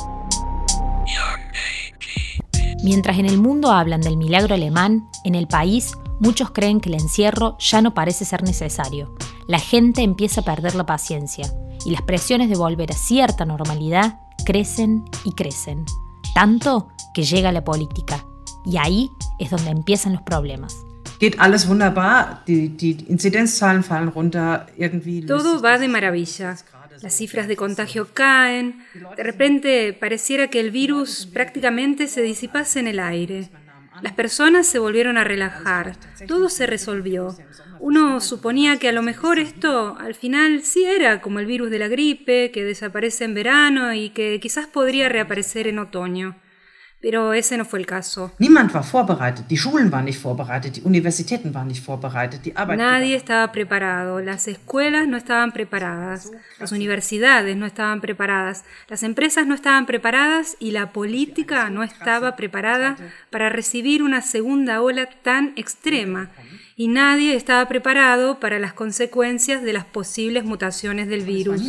Mientras 2.86 3.20
en 3.20 3.26
el 3.26 3.38
mundo 3.38 3.72
hablan 3.72 4.00
del 4.00 4.16
milagro 4.16 4.56
alemán, 4.56 5.10
en 5.26 5.36
el 5.36 5.46
país 5.48 5.92
muchos 6.22 6.52
creen 6.52 6.80
que 6.80 6.88
el 6.88 6.96
encierro 6.96 7.58
ya 7.60 7.82
no 7.82 7.94
parece 7.94 8.24
ser 8.24 8.44
necesario 8.44 9.14
la 9.50 9.58
gente 9.58 10.04
empieza 10.04 10.42
a 10.42 10.46
perder 10.46 10.76
la 10.76 10.86
paciencia 10.86 11.52
y 11.84 11.90
las 11.90 12.04
presiones 12.04 12.50
de 12.50 12.56
volver 12.56 12.92
a 12.92 12.96
cierta 12.96 13.46
normalidad 13.46 14.20
crecen 14.46 15.06
y 15.26 15.34
crecen, 15.34 15.86
tanto 16.36 16.90
que 17.16 17.24
llega 17.24 17.52
la 17.52 17.64
política. 17.64 18.24
Y 18.64 18.78
ahí 18.78 19.10
es 19.40 19.50
donde 19.50 19.72
empiezan 19.72 20.14
los 20.14 20.22
problemas. 20.22 20.76
Todo 25.26 25.60
va 25.60 25.80
de 25.80 25.88
maravilla. 25.88 26.56
Las 27.02 27.16
cifras 27.16 27.48
de 27.48 27.56
contagio 27.56 28.14
caen. 28.14 28.84
De 29.18 29.24
repente 29.24 29.94
pareciera 29.94 30.50
que 30.50 30.60
el 30.60 30.70
virus 30.70 31.26
prácticamente 31.26 32.08
se 32.08 32.22
disipase 32.22 32.82
en 32.82 32.88
el 32.88 33.00
aire. 33.00 33.50
Las 34.02 34.14
personas 34.14 34.68
se 34.68 34.80
volvieron 34.80 35.18
a 35.18 35.24
relajar, 35.24 35.96
todo 36.28 36.50
se 36.50 36.66
resolvió. 36.66 37.36
Uno 37.80 38.20
suponía 38.22 38.78
que 38.78 38.90
a 38.90 38.94
lo 38.94 39.02
mejor 39.02 39.40
esto 39.40 39.98
al 40.00 40.16
final 40.16 40.64
sí 40.64 40.84
era 40.84 41.22
como 41.22 41.40
el 41.40 41.46
virus 41.46 41.70
de 41.70 41.80
la 41.80 41.88
gripe, 41.88 42.52
que 42.52 42.64
desaparece 42.64 43.26
en 43.26 43.34
verano 43.34 43.94
y 43.94 44.10
que 44.10 44.40
quizás 44.42 44.68
podría 44.68 45.10
reaparecer 45.10 45.68
en 45.68 45.80
otoño. 45.80 46.36
Pero 47.02 47.32
ese 47.32 47.56
no 47.58 47.64
fue 47.64 47.80
el 47.80 47.86
caso. 47.86 48.32
Nadie 52.76 53.16
estaba 53.16 53.54
preparado. 53.54 54.20
Las 54.20 54.50
escuelas 54.50 55.08
no 55.08 55.16
estaban 55.16 55.54
preparadas. 55.54 56.30
Las 56.60 56.74
universidades 56.74 57.56
no 57.56 57.66
estaban 57.66 58.02
preparadas. 58.02 58.66
Las 58.90 59.04
empresas 59.04 59.48
no 59.48 59.56
estaban 59.56 59.86
preparadas 59.86 60.58
y 60.60 60.72
la 60.72 60.92
política 60.92 61.70
no 61.70 61.84
estaba 61.84 62.36
preparada 62.36 62.98
para 63.30 63.48
recibir 63.48 64.04
una 64.04 64.22
segunda 64.22 64.82
ola 64.82 65.08
tan 65.24 65.54
extrema. 65.56 66.30
Y 66.76 66.90
nadie 66.90 67.36
estaba 67.36 67.66
preparado 67.70 68.42
para 68.42 68.60
las 68.60 68.74
consecuencias 68.74 69.64
de 69.64 69.72
las 69.72 69.86
posibles 69.86 70.44
mutaciones 70.44 71.08
del 71.08 71.22
virus. 71.22 71.62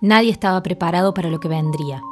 Nadie 0.00 0.30
estaba 0.30 0.62
preparado 0.62 1.12
para 1.12 1.28
lo 1.28 1.40
que 1.40 1.48
vendría. 1.48 2.02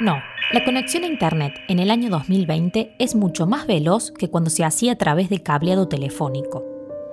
No, 0.00 0.16
la 0.52 0.64
conexión 0.64 1.04
a 1.04 1.06
Internet 1.06 1.54
en 1.68 1.78
el 1.78 1.88
año 1.92 2.10
2020 2.10 2.96
es 2.98 3.14
mucho 3.14 3.46
más 3.46 3.68
veloz 3.68 4.10
que 4.10 4.28
cuando 4.28 4.50
se 4.50 4.64
hacía 4.64 4.92
a 4.92 4.98
través 4.98 5.30
del 5.30 5.44
cableado 5.44 5.86
telefónico. 5.86 6.64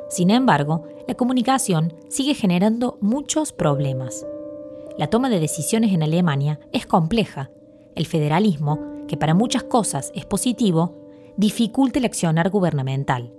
Sin 0.10 0.32
embargo, 0.32 0.86
la 1.08 1.13
comunicación 1.13 1.94
sigue 2.10 2.34
generando 2.34 2.98
muchos 3.00 3.54
problemas. 3.54 4.26
La 4.98 5.08
toma 5.08 5.30
de 5.30 5.39
decisiones 5.39 5.94
en 5.94 6.02
Alemania 6.02 6.60
es 6.72 6.88
compleja. 6.88 7.52
El 7.96 8.08
federalismo, 8.08 8.80
que 9.08 9.15
para 9.15 9.36
muchas 9.36 9.63
cosas 9.63 10.12
es 10.15 10.26
positivo, 10.26 10.98
dificulta 11.38 12.00
el 12.00 12.06
accionar 12.06 12.50
gubernamental. 12.50 13.32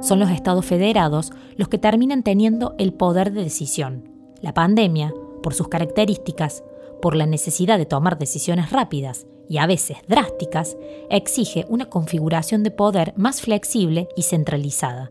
Son 0.00 0.18
los 0.18 0.30
estados 0.30 0.66
federados 0.66 1.30
los 1.56 1.68
que 1.68 1.78
terminan 1.78 2.24
teniendo 2.24 2.74
el 2.78 2.92
poder 2.92 3.32
de 3.32 3.44
decisión. 3.44 4.08
La 4.40 4.54
pandemia, 4.54 5.14
por 5.42 5.54
sus 5.54 5.68
características, 5.68 6.64
por 7.00 7.16
la 7.16 7.26
necesidad 7.26 7.78
de 7.78 7.86
tomar 7.86 8.18
decisiones 8.18 8.70
rápidas 8.70 9.26
y 9.48 9.58
a 9.58 9.66
veces 9.66 9.98
drásticas, 10.06 10.76
exige 11.10 11.64
una 11.68 11.88
configuración 11.88 12.62
de 12.62 12.70
poder 12.70 13.12
más 13.16 13.40
flexible 13.40 14.08
y 14.16 14.22
centralizada. 14.22 15.10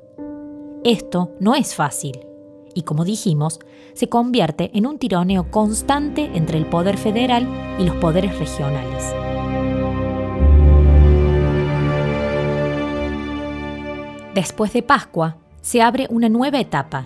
Esto 0.83 1.31
no 1.39 1.55
es 1.55 1.75
fácil 1.75 2.19
y, 2.73 2.83
como 2.83 3.03
dijimos, 3.03 3.59
se 3.93 4.07
convierte 4.07 4.69
en 4.73 4.85
un 4.85 4.99
tironeo 4.99 5.49
constante 5.49 6.29
entre 6.35 6.59
el 6.59 6.67
poder 6.67 6.97
federal 6.97 7.47
y 7.79 7.85
los 7.85 7.95
poderes 7.95 8.37
regionales. 8.37 9.15
Después 14.35 14.73
de 14.73 14.83
Pascua, 14.83 15.37
se 15.61 15.81
abre 15.81 16.05
una 16.11 16.29
nueva 16.29 16.59
etapa, 16.59 17.05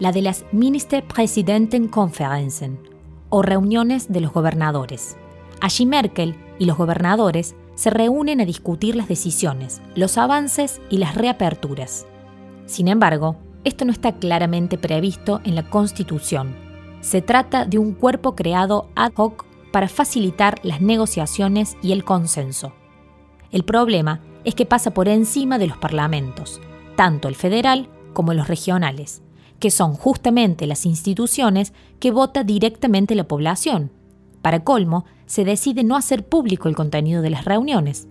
la 0.00 0.10
de 0.10 0.22
las 0.22 0.44
Ministerpräsidentenkonferenzen, 0.50 2.93
o 3.34 3.42
reuniones 3.42 4.12
de 4.12 4.20
los 4.20 4.32
gobernadores. 4.32 5.16
Allí 5.60 5.86
Merkel 5.86 6.36
y 6.60 6.66
los 6.66 6.76
gobernadores 6.76 7.56
se 7.74 7.90
reúnen 7.90 8.40
a 8.40 8.44
discutir 8.44 8.94
las 8.94 9.08
decisiones, 9.08 9.82
los 9.96 10.18
avances 10.18 10.80
y 10.88 10.98
las 10.98 11.16
reaperturas. 11.16 12.06
Sin 12.66 12.86
embargo, 12.86 13.34
esto 13.64 13.84
no 13.84 13.90
está 13.90 14.12
claramente 14.12 14.78
previsto 14.78 15.40
en 15.42 15.56
la 15.56 15.68
Constitución. 15.68 16.54
Se 17.00 17.22
trata 17.22 17.64
de 17.64 17.78
un 17.78 17.94
cuerpo 17.94 18.36
creado 18.36 18.88
ad 18.94 19.10
hoc 19.16 19.46
para 19.72 19.88
facilitar 19.88 20.60
las 20.62 20.80
negociaciones 20.80 21.76
y 21.82 21.90
el 21.90 22.04
consenso. 22.04 22.72
El 23.50 23.64
problema 23.64 24.20
es 24.44 24.54
que 24.54 24.64
pasa 24.64 24.94
por 24.94 25.08
encima 25.08 25.58
de 25.58 25.66
los 25.66 25.76
parlamentos, 25.76 26.60
tanto 26.94 27.26
el 27.26 27.34
federal 27.34 27.88
como 28.12 28.32
los 28.32 28.46
regionales, 28.46 29.23
que 29.64 29.70
son 29.70 29.94
justamente 29.94 30.66
las 30.66 30.84
instituciones 30.84 31.72
que 31.98 32.10
vota 32.10 32.44
directamente 32.44 33.14
la 33.14 33.26
población. 33.26 33.90
Para 34.42 34.62
colmo, 34.62 35.06
se 35.24 35.46
decide 35.46 35.84
no 35.84 35.96
hacer 35.96 36.28
público 36.28 36.68
el 36.68 36.76
contenido 36.76 37.22
de 37.22 37.30
las 37.30 37.46
reuniones. 37.46 38.06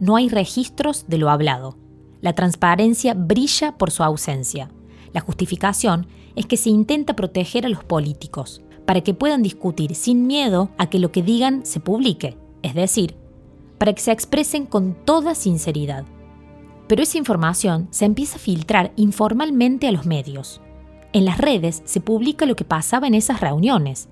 No 0.00 0.16
hay 0.16 0.28
registros 0.28 1.06
de 1.08 1.16
lo 1.16 1.30
hablado. 1.30 1.78
La 2.20 2.34
transparencia 2.34 3.14
brilla 3.14 3.78
por 3.78 3.90
su 3.90 4.02
ausencia. 4.02 4.70
La 5.14 5.22
justificación 5.22 6.08
es 6.36 6.44
que 6.44 6.58
se 6.58 6.68
intenta 6.68 7.16
proteger 7.16 7.64
a 7.64 7.70
los 7.70 7.84
políticos, 7.84 8.60
para 8.84 9.00
que 9.00 9.14
puedan 9.14 9.42
discutir 9.42 9.94
sin 9.94 10.26
miedo 10.26 10.68
a 10.76 10.90
que 10.90 10.98
lo 10.98 11.10
que 11.10 11.22
digan 11.22 11.64
se 11.64 11.80
publique, 11.80 12.36
es 12.62 12.74
decir, 12.74 13.16
para 13.78 13.94
que 13.94 14.02
se 14.02 14.12
expresen 14.12 14.66
con 14.66 14.94
toda 15.06 15.34
sinceridad. 15.34 16.04
Pero 16.86 17.02
esa 17.02 17.16
información 17.16 17.88
se 17.92 18.04
empieza 18.04 18.36
a 18.36 18.40
filtrar 18.40 18.92
informalmente 18.96 19.88
a 19.88 19.92
los 19.92 20.04
medios. 20.04 20.60
En 21.12 21.24
las 21.24 21.38
redes 21.38 21.82
se 21.84 22.00
publica 22.00 22.44
lo 22.44 22.54
que 22.54 22.64
pasaba 22.64 23.06
en 23.06 23.14
esas 23.14 23.40
reuniones. 23.40 24.08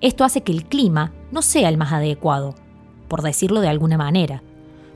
Esto 0.00 0.24
hace 0.24 0.42
que 0.42 0.52
el 0.52 0.66
clima 0.66 1.12
no 1.32 1.40
sea 1.40 1.68
el 1.68 1.78
más 1.78 1.92
adecuado, 1.92 2.54
por 3.08 3.22
decirlo 3.22 3.60
de 3.60 3.68
alguna 3.68 3.96
manera. 3.96 4.42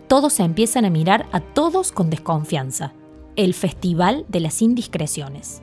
Todos 0.09 0.35
se 0.35 0.43
empiezan 0.43 0.85
a 0.85 0.91
mirar 0.91 1.27
a 1.33 1.41
todos 1.41 1.93
con 1.93 2.11
desconfianza. 2.11 2.93
El 3.37 3.55
Festival 3.55 4.27
de 4.29 4.41
las 4.41 4.61
Indiscreciones. 4.61 5.63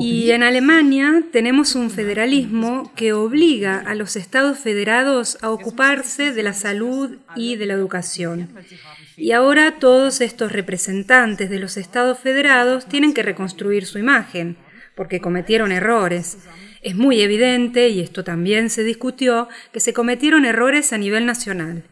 Y 0.00 0.30
en 0.30 0.42
Alemania 0.42 1.22
tenemos 1.32 1.74
un 1.76 1.90
federalismo 1.90 2.92
que 2.96 3.12
obliga 3.12 3.82
a 3.86 3.94
los 3.94 4.16
estados 4.16 4.58
federados 4.58 5.38
a 5.40 5.50
ocuparse 5.50 6.32
de 6.32 6.42
la 6.42 6.52
salud 6.52 7.16
y 7.36 7.54
de 7.56 7.66
la 7.66 7.74
educación. 7.74 8.48
Y 9.16 9.32
ahora 9.32 9.78
todos 9.78 10.20
estos 10.20 10.50
representantes 10.52 11.48
de 11.48 11.58
los 11.60 11.76
estados 11.76 12.18
federados 12.18 12.86
tienen 12.86 13.14
que 13.14 13.22
reconstruir 13.22 13.86
su 13.86 13.98
imagen, 13.98 14.56
porque 14.96 15.20
cometieron 15.20 15.70
errores. 15.70 16.38
Es 16.82 16.96
muy 16.96 17.20
evidente, 17.20 17.88
y 17.88 18.00
esto 18.00 18.24
también 18.24 18.70
se 18.70 18.82
discutió, 18.82 19.48
que 19.72 19.80
se 19.80 19.92
cometieron 19.92 20.44
errores 20.44 20.92
a 20.92 20.98
nivel 20.98 21.26
nacional. 21.26 21.84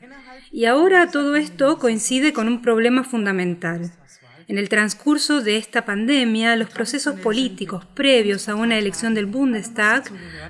Y 0.50 0.66
ahora 0.66 1.11
todo 1.11 1.37
esto 1.37 1.78
coincide 1.78 2.32
con 2.32 2.48
un 2.48 2.61
problema 2.61 3.04
fundamental. 3.04 3.92
En 4.48 4.59
el 4.59 4.68
transcurso 4.68 5.40
de 5.40 5.57
esta 5.57 5.85
pandemia, 5.85 6.57
los 6.57 6.70
procesos 6.70 7.18
políticos 7.20 7.85
previos 7.94 8.48
a 8.48 8.55
una 8.55 8.78
elección 8.78 9.14
del 9.14 9.26
Bundestag, 9.26 10.05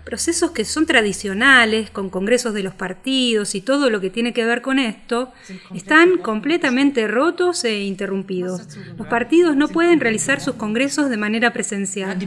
procesos 0.05 0.52
que 0.52 0.64
son 0.64 0.87
tradicionales, 0.87 1.90
con 1.90 2.11
congresos 2.11 2.55
de 2.55 2.62
los 2.62 2.74
partidos 2.74 3.55
y 3.55 3.61
todo 3.61 3.90
lo 3.90 4.00
que 4.00 4.11
tiene 4.11 4.33
que 4.33 4.44
ver 4.44 4.62
con 4.62 4.78
esto, 4.78 5.33
están 5.74 6.18
completamente 6.18 7.09
rotos 7.09 7.64
e 7.64 7.83
interrumpidos. 7.83 8.68
Los 8.96 9.09
partidos 9.09 9.57
no 9.57 9.68
pueden 9.68 10.00
realizar 10.00 10.40
sus 10.40 10.55
congresos 10.55 11.11
de 11.11 11.16
manera 11.16 11.52
presencial. 11.52 12.18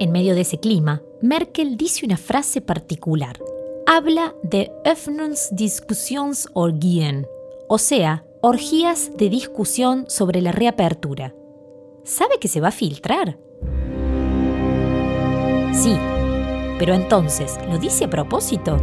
En 0.00 0.12
medio 0.12 0.34
de 0.34 0.42
ese 0.42 0.60
clima, 0.60 1.02
Merkel 1.22 1.76
dice 1.76 2.06
una 2.06 2.16
frase 2.16 2.60
particular. 2.60 3.36
Habla 3.86 4.34
de 4.42 4.70
Öffnungsdiskussionsorgien, 4.84 7.26
o 7.68 7.78
sea, 7.78 8.24
orgías 8.40 9.16
de 9.16 9.28
discusión 9.28 10.04
sobre 10.08 10.40
la 10.40 10.52
reapertura. 10.52 11.34
¿Sabe 12.04 12.38
que 12.40 12.48
se 12.48 12.60
va 12.60 12.68
a 12.68 12.72
filtrar? 12.72 13.38
Sí, 15.72 15.96
pero 16.78 16.94
entonces, 16.94 17.58
¿lo 17.68 17.78
dice 17.78 18.04
a 18.04 18.10
propósito? 18.10 18.76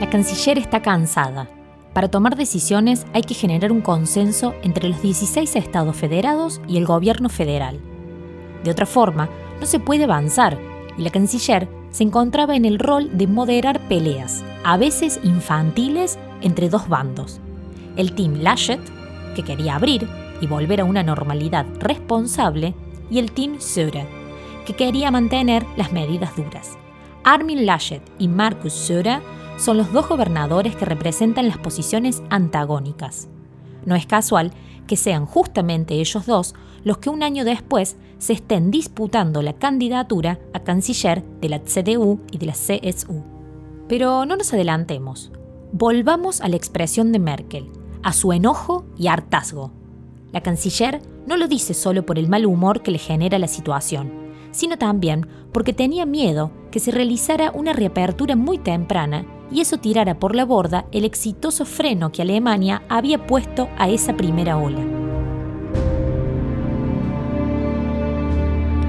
La 0.00 0.08
canciller 0.08 0.58
está 0.58 0.82
cansada. 0.82 1.48
Para 1.92 2.08
tomar 2.08 2.36
decisiones 2.36 3.06
hay 3.12 3.22
que 3.22 3.34
generar 3.34 3.72
un 3.72 3.80
consenso 3.80 4.54
entre 4.62 4.88
los 4.88 5.02
16 5.02 5.56
estados 5.56 5.96
federados 5.96 6.60
y 6.68 6.76
el 6.76 6.86
gobierno 6.86 7.28
federal. 7.28 7.80
De 8.62 8.70
otra 8.70 8.86
forma, 8.86 9.28
no 9.58 9.66
se 9.66 9.80
puede 9.80 10.04
avanzar 10.04 10.58
y 10.96 11.02
la 11.02 11.10
canciller 11.10 11.68
se 11.90 12.04
encontraba 12.04 12.54
en 12.54 12.66
el 12.66 12.78
rol 12.78 13.16
de 13.16 13.26
moderar 13.26 13.80
peleas, 13.88 14.44
a 14.64 14.76
veces 14.76 15.18
infantiles 15.22 16.18
entre 16.40 16.68
dos 16.68 16.88
bandos. 16.88 17.40
El 17.96 18.12
Team 18.12 18.34
Laschet, 18.40 18.80
que 19.34 19.42
quería 19.42 19.76
abrir 19.76 20.08
y 20.40 20.46
volver 20.46 20.80
a 20.80 20.84
una 20.84 21.02
normalidad 21.02 21.66
responsable, 21.78 22.74
y 23.10 23.18
el 23.18 23.32
Team 23.32 23.60
Söder, 23.60 24.06
que 24.66 24.74
quería 24.74 25.10
mantener 25.10 25.64
las 25.76 25.92
medidas 25.92 26.36
duras. 26.36 26.76
Armin 27.24 27.66
Laschet 27.66 28.02
y 28.18 28.28
Markus 28.28 28.72
Söder 28.72 29.20
son 29.56 29.78
los 29.78 29.92
dos 29.92 30.08
gobernadores 30.08 30.76
que 30.76 30.84
representan 30.84 31.48
las 31.48 31.58
posiciones 31.58 32.22
antagónicas. 32.30 33.28
No 33.84 33.94
es 33.94 34.06
casual 34.06 34.52
que 34.86 34.96
sean 34.96 35.26
justamente 35.26 35.94
ellos 35.94 36.26
dos 36.26 36.54
los 36.84 36.98
que 36.98 37.10
un 37.10 37.22
año 37.22 37.44
después 37.44 37.96
se 38.18 38.32
estén 38.32 38.70
disputando 38.70 39.42
la 39.42 39.54
candidatura 39.54 40.38
a 40.52 40.60
canciller 40.60 41.24
de 41.40 41.48
la 41.48 41.60
CDU 41.60 42.20
y 42.30 42.38
de 42.38 42.46
la 42.46 42.52
CSU. 42.52 43.24
Pero 43.88 44.24
no 44.24 44.36
nos 44.36 44.52
adelantemos. 44.52 45.32
Volvamos 45.72 46.40
a 46.40 46.48
la 46.48 46.56
expresión 46.56 47.10
de 47.10 47.18
Merkel, 47.18 47.66
a 48.02 48.12
su 48.12 48.32
enojo 48.32 48.84
y 48.96 49.08
hartazgo. 49.08 49.72
La 50.32 50.40
canciller 50.40 51.02
no 51.26 51.36
lo 51.36 51.48
dice 51.48 51.74
solo 51.74 52.06
por 52.06 52.18
el 52.18 52.28
mal 52.28 52.46
humor 52.46 52.82
que 52.82 52.92
le 52.92 52.98
genera 52.98 53.38
la 53.38 53.48
situación, 53.48 54.12
sino 54.52 54.78
también 54.78 55.26
porque 55.52 55.72
tenía 55.72 56.06
miedo 56.06 56.52
que 56.70 56.78
se 56.78 56.92
realizara 56.92 57.50
una 57.50 57.72
reapertura 57.72 58.36
muy 58.36 58.58
temprana 58.58 59.26
y 59.50 59.60
eso 59.60 59.78
tirara 59.78 60.18
por 60.18 60.36
la 60.36 60.44
borda 60.44 60.86
el 60.92 61.04
exitoso 61.04 61.64
freno 61.64 62.12
que 62.12 62.22
Alemania 62.22 62.82
había 62.88 63.26
puesto 63.26 63.68
a 63.76 63.88
esa 63.88 64.16
primera 64.16 64.58
ola. 64.58 64.84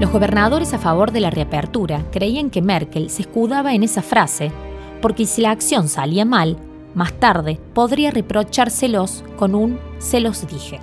Los 0.00 0.12
gobernadores 0.12 0.72
a 0.74 0.78
favor 0.78 1.10
de 1.10 1.20
la 1.20 1.30
reapertura 1.30 2.04
creían 2.12 2.50
que 2.50 2.62
Merkel 2.62 3.10
se 3.10 3.22
escudaba 3.22 3.74
en 3.74 3.82
esa 3.82 4.00
frase 4.00 4.52
porque 5.00 5.26
si 5.26 5.42
la 5.42 5.50
acción 5.50 5.88
salía 5.88 6.24
mal, 6.24 6.56
más 6.98 7.14
tarde 7.14 7.58
podría 7.74 8.10
reprochárselos 8.10 9.24
con 9.38 9.54
un 9.54 9.78
se 9.98 10.20
los 10.20 10.46
dije. 10.46 10.80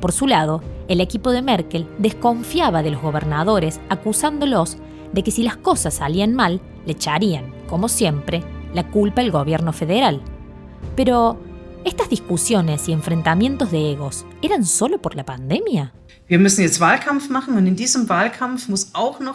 Por 0.00 0.12
su 0.12 0.26
lado, 0.26 0.62
el 0.88 1.00
equipo 1.00 1.32
de 1.32 1.42
Merkel 1.42 1.86
desconfiaba 1.98 2.82
de 2.82 2.92
los 2.92 3.02
gobernadores 3.02 3.80
acusándolos 3.88 4.78
de 5.12 5.22
que 5.22 5.30
si 5.30 5.42
las 5.42 5.56
cosas 5.56 5.94
salían 5.94 6.34
mal, 6.34 6.60
le 6.86 6.92
echarían, 6.92 7.52
como 7.68 7.88
siempre, 7.88 8.42
la 8.72 8.88
culpa 8.88 9.20
al 9.20 9.30
gobierno 9.30 9.72
federal. 9.72 10.22
Pero, 10.96 11.38
¿estas 11.84 12.08
discusiones 12.08 12.88
y 12.88 12.92
enfrentamientos 12.92 13.70
de 13.70 13.92
egos 13.92 14.24
eran 14.42 14.64
solo 14.64 15.02
por 15.02 15.16
la 15.16 15.24
pandemia? 15.24 15.92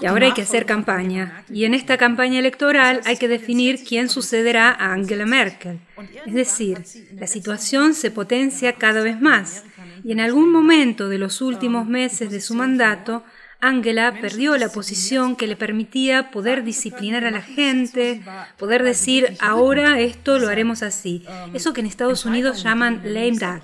Y 0.02 0.06
ahora 0.06 0.26
hay 0.26 0.34
que 0.34 0.42
hacer 0.42 0.66
campaña. 0.66 1.44
Y 1.52 1.66
en 1.66 1.74
esta 1.74 1.98
campaña 1.98 2.40
electoral 2.40 3.02
hay 3.06 3.18
que 3.18 3.28
definir 3.28 3.84
quién 3.84 4.10
sucederá 4.10 4.72
a 4.72 4.94
Angela 4.94 5.26
Merkel. 5.26 5.80
Es 6.26 6.34
decir, 6.34 6.84
la 7.14 7.28
situación 7.28 7.94
se 7.94 8.10
potencia 8.10 8.74
cada 8.74 9.02
vez 9.02 9.20
más. 9.20 9.64
Y 10.04 10.12
en 10.12 10.20
algún 10.20 10.52
momento 10.52 11.08
de 11.10 11.18
los 11.18 11.42
últimos 11.42 11.88
meses 11.88 12.32
de 12.32 12.42
su 12.42 12.56
mandato, 12.56 13.24
Angela 13.60 14.18
perdió 14.22 14.56
la 14.58 14.70
posición 14.70 15.36
que 15.36 15.48
le 15.48 15.56
permitía 15.56 16.30
poder 16.32 16.64
disciplinar 16.64 17.26
a 17.26 17.32
la 17.32 17.42
gente, 17.42 18.22
poder 18.58 18.84
decir, 18.84 19.36
ahora 19.40 20.00
esto 20.00 20.38
lo 20.38 20.50
haremos 20.50 20.84
así. 20.84 21.26
Eso 21.54 21.74
que 21.74 21.82
en 21.82 21.88
Estados 21.88 22.26
Unidos 22.26 22.64
llaman 22.64 23.02
lame 23.04 23.32
duck. 23.32 23.64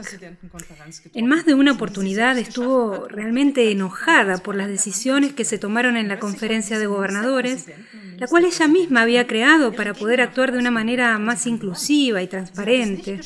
En 1.13 1.27
más 1.27 1.45
de 1.45 1.53
una 1.53 1.73
oportunidad 1.73 2.37
estuvo 2.37 3.07
realmente 3.07 3.71
enojada 3.71 4.37
por 4.37 4.55
las 4.55 4.67
decisiones 4.67 5.33
que 5.33 5.45
se 5.45 5.59
tomaron 5.59 5.95
en 5.95 6.07
la 6.07 6.19
conferencia 6.19 6.79
de 6.79 6.87
gobernadores, 6.87 7.67
la 8.17 8.27
cual 8.27 8.45
ella 8.45 8.67
misma 8.67 9.01
había 9.01 9.27
creado 9.27 9.73
para 9.73 9.93
poder 9.93 10.21
actuar 10.21 10.51
de 10.51 10.57
una 10.57 10.71
manera 10.71 11.17
más 11.19 11.45
inclusiva 11.45 12.21
y 12.21 12.27
transparente. 12.27 13.19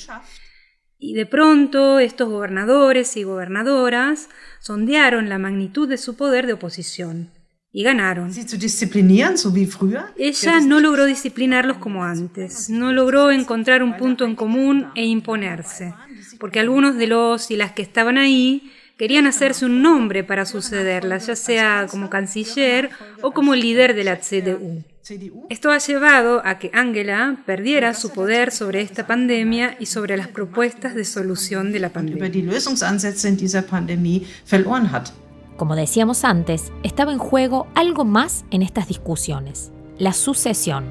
Y 1.00 1.14
de 1.14 1.26
pronto 1.26 2.00
estos 2.00 2.30
gobernadores 2.30 3.18
y 3.18 3.24
gobernadoras 3.24 4.30
sondearon 4.60 5.30
la 5.30 5.38
magnitud 5.38 5.88
de 5.88 5.98
su 5.98 6.16
poder 6.16 6.48
de 6.48 6.54
oposición 6.54 7.32
y 7.72 7.84
ganaron. 7.84 8.32
Ella 10.18 10.60
no 10.62 10.80
logró 10.80 11.06
disciplinarlos 11.06 11.78
como 11.78 12.04
antes, 12.04 12.70
no 12.72 12.92
logró 12.92 13.30
encontrar 13.30 13.84
un 13.84 13.98
punto 13.98 14.26
en 14.26 14.36
común 14.36 14.88
e 14.96 15.06
imponerse, 15.06 15.94
porque 16.40 16.60
algunos 16.60 16.98
de 16.98 17.06
los 17.06 17.52
y 17.52 17.56
las 17.56 17.74
que 17.74 17.84
estaban 17.84 18.18
ahí 18.18 18.72
querían 18.98 19.28
hacerse 19.28 19.66
un 19.66 19.84
nombre 19.84 20.24
para 20.24 20.46
sucederla, 20.46 21.20
ya 21.20 21.36
sea 21.36 21.86
como 21.88 22.10
canciller 22.10 22.90
o 23.22 23.32
como 23.32 23.54
líder 23.54 23.94
de 23.94 24.04
la 24.04 24.18
CDU. 24.20 24.84
Esto 25.50 25.72
ha 25.72 25.78
llevado 25.78 26.42
a 26.46 26.60
que 26.60 26.72
Angela 26.74 27.38
perdiera 27.46 27.94
su 27.94 28.12
poder 28.12 28.52
sobre 28.52 28.82
esta 28.82 29.08
pandemia 29.08 29.78
y 29.80 29.86
sobre 29.86 30.18
las 30.18 30.28
propuestas 30.28 30.96
de 30.96 31.06
solución 31.06 31.72
de 31.72 31.80
la 31.80 31.90
pandemia. 31.90 32.30
Como 35.56 35.76
decíamos 35.76 36.24
antes, 36.24 36.72
estaba 36.84 37.12
en 37.12 37.20
juego 37.20 37.68
algo 37.74 38.06
más 38.06 38.46
en 38.52 38.62
estas 38.62 38.88
discusiones, 38.88 39.72
la 39.98 40.14
sucesión. 40.14 40.86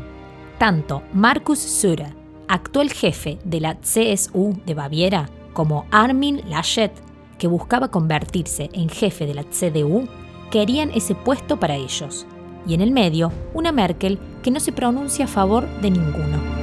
Tanto 0.59 1.03
Markus 1.13 1.59
Söder, 1.59 2.15
actual 2.49 2.91
jefe 2.91 3.39
de 3.45 3.61
la 3.61 3.79
CSU 3.81 4.59
de 4.65 4.75
Baviera, 4.75 5.29
como 5.53 5.87
Armin 5.91 6.43
Laschet, 6.49 6.93
que 7.39 7.49
buscaba 7.49 7.91
convertirse 7.91 8.71
en 8.73 8.89
jefe 8.89 9.27
de 9.27 9.35
la 9.35 9.45
CDU, 9.45 10.09
querían 10.51 10.91
ese 10.91 11.15
puesto 11.15 11.61
para 11.61 11.77
ellos 11.77 12.27
y 12.67 12.75
en 12.75 12.81
el 12.81 12.91
medio 12.91 13.33
una 13.55 13.73
Merkel 13.73 14.19
que 14.43 14.51
no 14.51 14.61
se 14.61 14.73
pronuncia 14.73 15.27
a 15.27 15.29
favor 15.29 15.67
de 15.81 15.91
ninguno. 15.91 16.57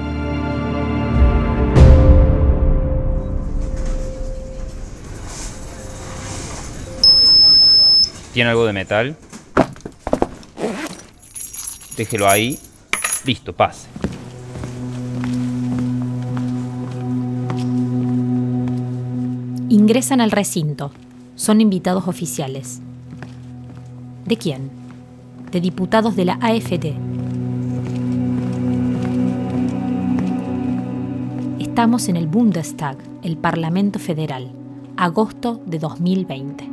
Tiene 8.34 8.50
algo 8.50 8.66
de 8.66 8.74
metal. 8.74 9.16
Déjelo 11.96 12.28
ahí. 12.28 12.58
Listo, 13.26 13.54
pase. 13.54 13.88
Ingresan 19.70 20.20
al 20.20 20.32
recinto. 20.32 20.92
Son 21.36 21.62
invitados 21.62 22.08
oficiales. 22.08 22.82
¿De 24.26 24.38
quién? 24.38 24.83
De 25.54 25.62
diputados 25.62 26.16
de 26.16 26.26
la 26.26 26.40
AFD. 26.42 26.96
Estamos 31.60 32.10
en 32.10 32.16
el 32.16 32.26
Bundestag, 32.26 32.98
el 33.22 33.38
Parlamento 33.38 34.00
Federal, 34.00 34.50
agosto 34.98 35.62
de 35.68 35.78
2020. 35.78 36.70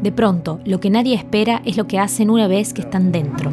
De 0.00 0.12
pronto, 0.12 0.60
lo 0.64 0.80
que 0.80 0.88
nadie 0.88 1.14
espera 1.14 1.60
es 1.66 1.76
lo 1.76 1.86
que 1.86 1.98
hacen 1.98 2.30
una 2.30 2.48
vez 2.48 2.72
que 2.72 2.80
están 2.80 3.12
dentro. 3.12 3.52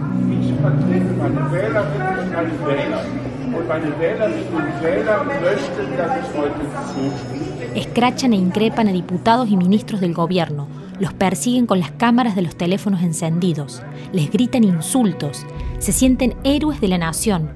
Escrachan 7.75 8.31
e 8.31 8.37
increpan 8.37 8.87
a 8.87 8.93
diputados 8.93 9.49
y 9.49 9.57
ministros 9.57 9.99
del 9.99 10.13
gobierno, 10.13 10.78
los 10.99 11.13
persiguen 11.13 11.65
con 11.65 11.79
las 11.79 11.91
cámaras 11.91 12.35
de 12.35 12.41
los 12.41 12.55
teléfonos 12.55 13.01
encendidos, 13.01 13.81
les 14.11 14.31
gritan 14.31 14.63
insultos, 14.63 15.45
se 15.79 15.91
sienten 15.91 16.35
héroes 16.43 16.81
de 16.81 16.87
la 16.87 16.97
nación, 16.97 17.51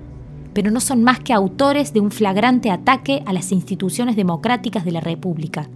pero 0.53 0.71
no 0.71 0.79
son 0.79 1.03
más 1.03 1.19
que 1.19 1.33
autores 1.33 1.93
de 1.93 1.99
un 1.99 2.11
flagrante 2.11 2.71
ataque 2.71 3.23
a 3.25 3.33
las 3.33 3.51
instituciones 3.51 4.15
democráticas 4.15 4.85
de 4.85 4.91
la 4.91 5.01
República. 5.01 5.67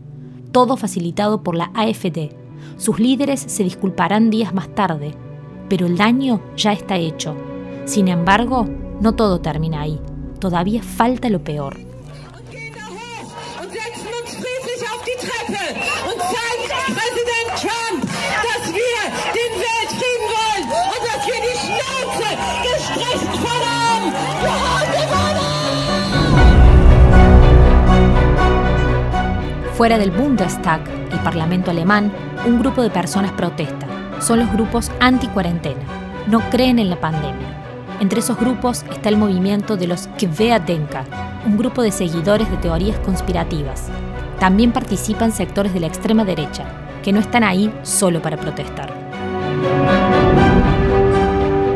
Todo 0.52 0.78
facilitado 0.78 1.44
por 1.44 1.56
la 1.56 1.72
AFD. 1.74 2.30
Sus 2.78 3.00
líderes 3.00 3.40
se 3.40 3.64
disculparán 3.64 4.30
días 4.30 4.54
más 4.54 4.74
tarde, 4.74 5.14
pero 5.68 5.88
el 5.88 5.98
daño 5.98 6.42
ya 6.56 6.74
está 6.74 6.98
hecho. 6.98 7.36
Sin 7.86 8.08
embargo, 8.08 8.68
no 9.02 9.14
todo 9.14 9.42
termina 9.42 9.82
ahí. 9.82 10.00
Todavía 10.40 10.84
falta 10.84 11.30
lo 11.30 11.44
peor. 11.44 11.87
Fuera 29.78 30.00
del 30.00 30.10
Bundestag, 30.10 30.82
el 31.12 31.20
Parlamento 31.20 31.70
alemán, 31.70 32.12
un 32.48 32.58
grupo 32.58 32.82
de 32.82 32.90
personas 32.90 33.32
protesta. 33.34 33.86
Son 34.20 34.40
los 34.40 34.52
grupos 34.52 34.90
anti-cuarentena. 35.00 35.84
No 36.26 36.40
creen 36.50 36.80
en 36.80 36.90
la 36.90 37.00
pandemia. 37.00 37.96
Entre 38.00 38.22
esos 38.22 38.40
grupos 38.40 38.84
está 38.90 39.10
el 39.10 39.18
movimiento 39.18 39.78
de 39.78 39.86
los 39.86 40.08
Querdenker, 40.18 41.04
un 41.46 41.58
grupo 41.60 41.84
de 41.84 41.92
seguidores 41.92 42.50
de 42.50 42.58
teorías 42.58 42.98
conspirativas. 43.02 43.90
También 44.40 44.72
participan 44.72 45.32
sectores 45.32 45.76
de 45.76 45.82
la 45.82 45.88
extrema 45.88 46.26
derecha, 46.26 46.66
que 47.04 47.14
no 47.14 47.20
están 47.20 47.44
ahí 47.44 47.72
solo 47.84 48.20
para 48.20 48.38
protestar. 48.38 48.92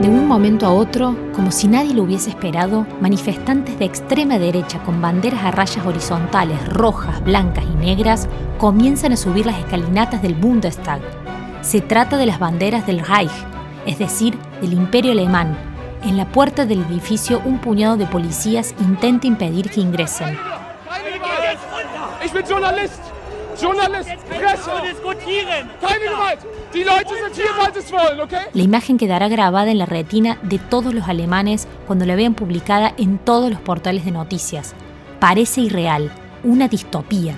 De 0.01 0.09
un 0.09 0.27
momento 0.27 0.65
a 0.65 0.73
otro, 0.73 1.15
como 1.35 1.51
si 1.51 1.67
nadie 1.67 1.93
lo 1.93 2.01
hubiese 2.01 2.31
esperado, 2.31 2.87
manifestantes 3.01 3.77
de 3.77 3.85
extrema 3.85 4.39
derecha 4.39 4.81
con 4.83 4.99
banderas 4.99 5.43
a 5.43 5.51
rayas 5.51 5.85
horizontales 5.85 6.57
rojas, 6.73 7.23
blancas 7.23 7.63
y 7.71 7.75
negras 7.75 8.27
comienzan 8.57 9.11
a 9.11 9.15
subir 9.15 9.45
las 9.45 9.59
escalinatas 9.59 10.23
del 10.23 10.33
Bundestag. 10.33 11.01
Se 11.61 11.81
trata 11.81 12.17
de 12.17 12.25
las 12.25 12.39
banderas 12.39 12.87
del 12.87 13.05
Reich, 13.05 13.29
es 13.85 13.99
decir, 13.99 14.35
del 14.59 14.73
Imperio 14.73 15.11
Alemán. 15.11 15.55
En 16.03 16.17
la 16.17 16.25
puerta 16.25 16.65
del 16.65 16.81
edificio 16.81 17.39
un 17.45 17.59
puñado 17.59 17.95
de 17.95 18.07
policías 18.07 18.73
intenta 18.79 19.27
impedir 19.27 19.69
que 19.69 19.81
ingresen. 19.81 20.35
La 28.53 28.61
imagen 28.61 28.97
quedará 28.97 29.27
grabada 29.27 29.71
en 29.71 29.77
la 29.77 29.85
retina 29.85 30.37
de 30.43 30.59
todos 30.59 30.93
los 30.93 31.07
alemanes 31.07 31.67
cuando 31.85 32.05
la 32.05 32.15
vean 32.15 32.33
publicada 32.33 32.93
en 32.97 33.17
todos 33.17 33.49
los 33.49 33.59
portales 33.59 34.05
de 34.05 34.11
noticias. 34.11 34.73
Parece 35.19 35.61
irreal, 35.61 36.11
una 36.43 36.67
distopía. 36.67 37.35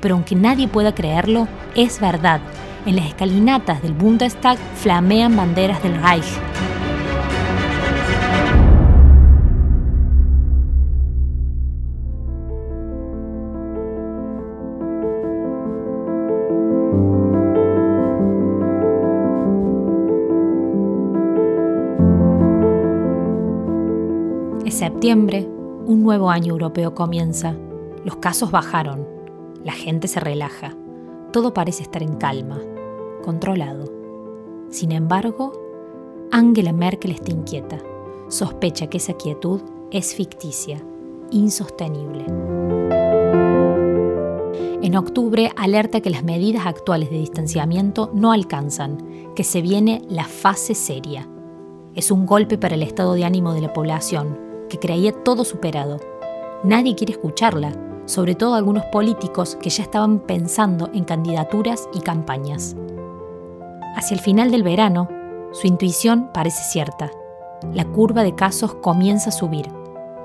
Pero 0.00 0.14
aunque 0.14 0.34
nadie 0.34 0.68
pueda 0.68 0.94
creerlo, 0.94 1.48
es 1.74 2.00
verdad. 2.00 2.40
En 2.86 2.96
las 2.96 3.06
escalinatas 3.06 3.82
del 3.82 3.92
Bundestag 3.92 4.58
flamean 4.76 5.36
banderas 5.36 5.82
del 5.82 6.02
Reich. 6.02 6.26
Septiembre, 25.02 25.48
un 25.84 26.04
nuevo 26.04 26.30
año 26.30 26.52
europeo 26.52 26.94
comienza. 26.94 27.56
Los 28.04 28.18
casos 28.18 28.52
bajaron, 28.52 29.04
la 29.64 29.72
gente 29.72 30.06
se 30.06 30.20
relaja, 30.20 30.76
todo 31.32 31.52
parece 31.52 31.82
estar 31.82 32.04
en 32.04 32.14
calma, 32.14 32.60
controlado. 33.24 33.92
Sin 34.70 34.92
embargo, 34.92 35.50
Angela 36.30 36.72
Merkel 36.72 37.10
está 37.10 37.32
inquieta. 37.32 37.80
Sospecha 38.28 38.86
que 38.86 38.98
esa 38.98 39.14
quietud 39.14 39.60
es 39.90 40.14
ficticia, 40.14 40.80
insostenible. 41.32 42.24
En 44.82 44.94
octubre 44.94 45.50
alerta 45.56 46.00
que 46.00 46.10
las 46.10 46.22
medidas 46.22 46.64
actuales 46.64 47.10
de 47.10 47.18
distanciamiento 47.18 48.12
no 48.14 48.30
alcanzan, 48.30 49.32
que 49.34 49.42
se 49.42 49.62
viene 49.62 50.02
la 50.08 50.26
fase 50.26 50.76
seria. 50.76 51.28
Es 51.96 52.12
un 52.12 52.24
golpe 52.24 52.56
para 52.56 52.76
el 52.76 52.84
estado 52.84 53.14
de 53.14 53.24
ánimo 53.24 53.52
de 53.52 53.62
la 53.62 53.72
población, 53.72 54.51
que 54.72 54.78
creía 54.78 55.12
todo 55.12 55.44
superado. 55.44 55.98
Nadie 56.64 56.94
quiere 56.94 57.12
escucharla, 57.12 57.74
sobre 58.06 58.34
todo 58.34 58.54
algunos 58.54 58.86
políticos 58.86 59.58
que 59.60 59.68
ya 59.68 59.82
estaban 59.82 60.20
pensando 60.20 60.88
en 60.94 61.04
candidaturas 61.04 61.90
y 61.92 62.00
campañas. 62.00 62.74
Hacia 63.94 64.14
el 64.14 64.20
final 64.20 64.50
del 64.50 64.62
verano, 64.62 65.10
su 65.52 65.66
intuición 65.66 66.30
parece 66.32 66.62
cierta. 66.64 67.10
La 67.74 67.84
curva 67.84 68.22
de 68.22 68.34
casos 68.34 68.72
comienza 68.76 69.28
a 69.28 69.32
subir. 69.32 69.66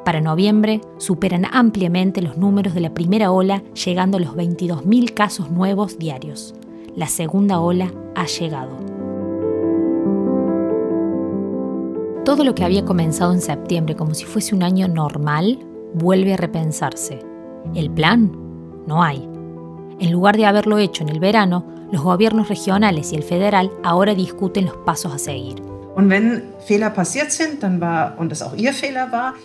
Para 0.05 0.21
noviembre 0.21 0.79
superan 0.97 1.43
ampliamente 1.51 2.21
los 2.21 2.37
números 2.37 2.73
de 2.73 2.79
la 2.79 2.93
primera 2.93 3.31
ola, 3.31 3.61
llegando 3.73 4.15
a 4.15 4.21
los 4.21 4.33
22.000 4.33 5.13
casos 5.13 5.51
nuevos 5.51 5.99
diarios. 5.99 6.55
La 6.95 7.07
segunda 7.07 7.59
ola 7.59 7.91
ha 8.15 8.25
llegado. 8.25 8.96
Todo 12.27 12.43
lo 12.43 12.55
que 12.55 12.65
había 12.65 12.83
comenzado 12.83 13.31
en 13.31 13.39
septiembre 13.39 13.95
como 13.95 14.13
si 14.13 14.25
fuese 14.25 14.53
un 14.53 14.61
año 14.61 14.89
normal 14.89 15.59
vuelve 15.93 16.33
a 16.33 16.35
repensarse. 16.35 17.21
El 17.73 17.89
plan 17.89 18.29
no 18.85 19.01
hay. 19.01 19.23
En 20.01 20.11
lugar 20.11 20.35
de 20.35 20.45
haberlo 20.45 20.77
hecho 20.77 21.03
en 21.03 21.09
el 21.09 21.21
verano, 21.21 21.65
los 21.89 22.01
gobiernos 22.01 22.49
regionales 22.49 23.13
y 23.13 23.15
el 23.15 23.23
federal 23.23 23.71
ahora 23.81 24.13
discuten 24.13 24.65
los 24.65 24.75
pasos 24.75 25.13
a 25.13 25.19
seguir. 25.19 25.61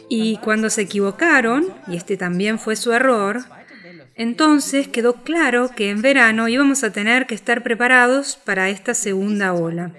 Y 0.08 0.38
cuando 0.38 0.68
se 0.68 0.82
equivocaron, 0.82 1.66
y 1.86 1.94
este 1.94 2.16
también 2.16 2.58
fue 2.58 2.74
su 2.74 2.90
error, 2.90 3.42
entonces 4.14 4.88
quedó 4.88 5.22
claro 5.22 5.70
que 5.74 5.90
en 5.90 6.02
verano 6.02 6.48
íbamos 6.48 6.84
a 6.84 6.92
tener 6.92 7.26
que 7.26 7.34
estar 7.34 7.62
preparados 7.62 8.36
para 8.36 8.68
esta 8.68 8.94
segunda 8.94 9.52
ola. 9.54 9.92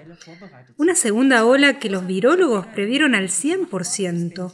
Una 0.76 0.94
segunda 0.94 1.44
ola 1.44 1.78
que 1.78 1.90
los 1.90 2.06
virólogos 2.06 2.66
previeron 2.66 3.14
al 3.14 3.28
100%. 3.28 4.52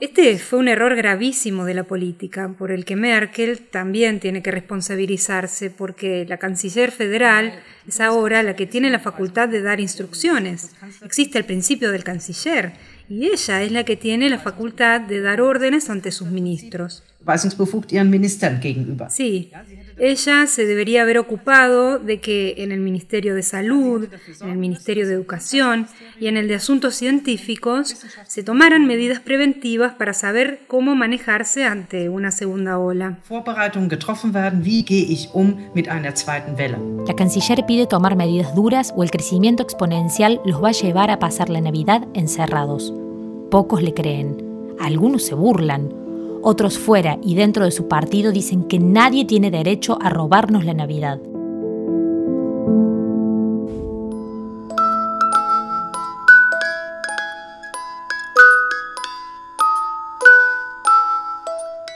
Este 0.00 0.38
fue 0.38 0.58
un 0.58 0.68
error 0.68 0.96
gravísimo 0.96 1.64
de 1.64 1.74
la 1.74 1.84
política, 1.84 2.52
por 2.58 2.72
el 2.72 2.84
que 2.84 2.96
Merkel 2.96 3.60
también 3.60 4.20
tiene 4.20 4.42
que 4.42 4.50
responsabilizarse, 4.50 5.70
porque 5.70 6.26
la 6.28 6.38
canciller 6.38 6.90
federal 6.90 7.60
es 7.86 8.00
ahora 8.00 8.42
la 8.42 8.56
que 8.56 8.66
tiene 8.66 8.90
la 8.90 8.98
facultad 8.98 9.48
de 9.48 9.62
dar 9.62 9.80
instrucciones. 9.80 10.72
Existe 11.04 11.38
el 11.38 11.44
principio 11.44 11.92
del 11.92 12.04
canciller, 12.04 12.72
y 13.08 13.26
ella 13.26 13.62
es 13.62 13.72
la 13.72 13.84
que 13.84 13.96
tiene 13.96 14.30
la 14.30 14.38
facultad 14.38 15.00
de 15.00 15.20
dar 15.20 15.40
órdenes 15.40 15.90
ante 15.90 16.10
sus 16.10 16.28
ministros. 16.28 17.02
Sí, 19.10 19.50
ella 19.98 20.46
se 20.46 20.66
debería 20.66 21.02
haber 21.02 21.18
ocupado 21.18 21.98
de 21.98 22.20
que 22.20 22.54
en 22.58 22.72
el 22.72 22.80
Ministerio 22.80 23.34
de 23.34 23.42
Salud, 23.42 24.08
en 24.40 24.48
el 24.48 24.58
Ministerio 24.58 25.06
de 25.06 25.14
Educación 25.14 25.86
y 26.20 26.26
en 26.26 26.36
el 26.36 26.48
de 26.48 26.56
Asuntos 26.56 26.94
Científicos 26.94 27.96
se 28.26 28.42
tomaran 28.42 28.86
medidas 28.86 29.20
preventivas 29.20 29.94
para 29.94 30.12
saber 30.12 30.60
cómo 30.66 30.94
manejarse 30.94 31.64
ante 31.64 32.08
una 32.08 32.30
segunda 32.30 32.78
ola. 32.78 33.18
La 37.06 37.16
canciller 37.16 37.66
pide 37.66 37.86
tomar 37.86 38.16
medidas 38.16 38.54
duras 38.54 38.92
o 38.96 39.02
el 39.02 39.10
crecimiento 39.10 39.62
exponencial 39.62 40.40
los 40.44 40.62
va 40.62 40.68
a 40.68 40.72
llevar 40.72 41.10
a 41.10 41.18
pasar 41.18 41.48
la 41.50 41.60
Navidad 41.60 42.06
encerrados. 42.14 42.92
Pocos 43.50 43.82
le 43.82 43.94
creen, 43.94 44.36
algunos 44.80 45.24
se 45.24 45.34
burlan 45.34 46.03
Otros 46.46 46.78
fuera 46.78 47.16
y 47.22 47.36
dentro 47.36 47.64
de 47.64 47.70
su 47.70 47.88
partido 47.88 48.30
dicen 48.30 48.64
que 48.64 48.78
nadie 48.78 49.24
tiene 49.24 49.50
derecho 49.50 49.96
a 50.02 50.10
robarnos 50.10 50.66
la 50.66 50.74
Navidad. 50.74 51.18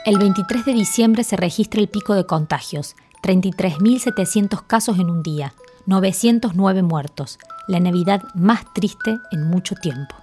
El 0.03 0.17
23 0.17 0.65
de 0.65 0.73
diciembre 0.73 1.23
se 1.23 1.35
registra 1.35 1.79
el 1.79 1.87
pico 1.87 2.15
de 2.15 2.25
contagios, 2.25 2.95
33.700 3.21 4.63
casos 4.65 4.97
en 4.97 5.11
un 5.11 5.21
día, 5.21 5.53
909 5.85 6.81
muertos, 6.81 7.37
la 7.67 7.79
Navidad 7.79 8.23
más 8.33 8.65
triste 8.73 9.19
en 9.31 9.43
mucho 9.43 9.75
tiempo. 9.75 10.15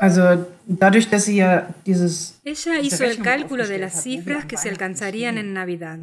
Also 0.00 0.46
Ella 2.44 2.80
hizo 2.80 3.04
el 3.04 3.22
cálculo 3.22 3.68
de 3.68 3.78
las 3.78 4.02
cifras 4.02 4.46
que 4.46 4.56
se 4.56 4.68
alcanzarían 4.68 5.38
en 5.38 5.52
Navidad. 5.52 6.00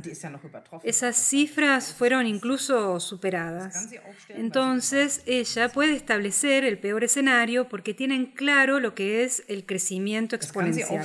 Esas 0.84 1.17
cifras 1.17 1.93
fueron 1.93 2.28
incluso 2.28 3.02
superadas. 3.02 3.89
Entonces, 4.30 5.21
ella 5.26 5.67
puede 5.67 5.93
establecer 5.95 6.63
el 6.63 6.78
peor 6.78 7.04
escenario 7.04 7.67
porque 7.67 7.93
tienen 7.93 8.28
claro 8.28 8.80
lo 8.80 8.95
que 8.95 9.26
es 9.26 9.43
el 9.49 9.65
crecimiento 9.65 10.38
exponencial. 10.38 11.02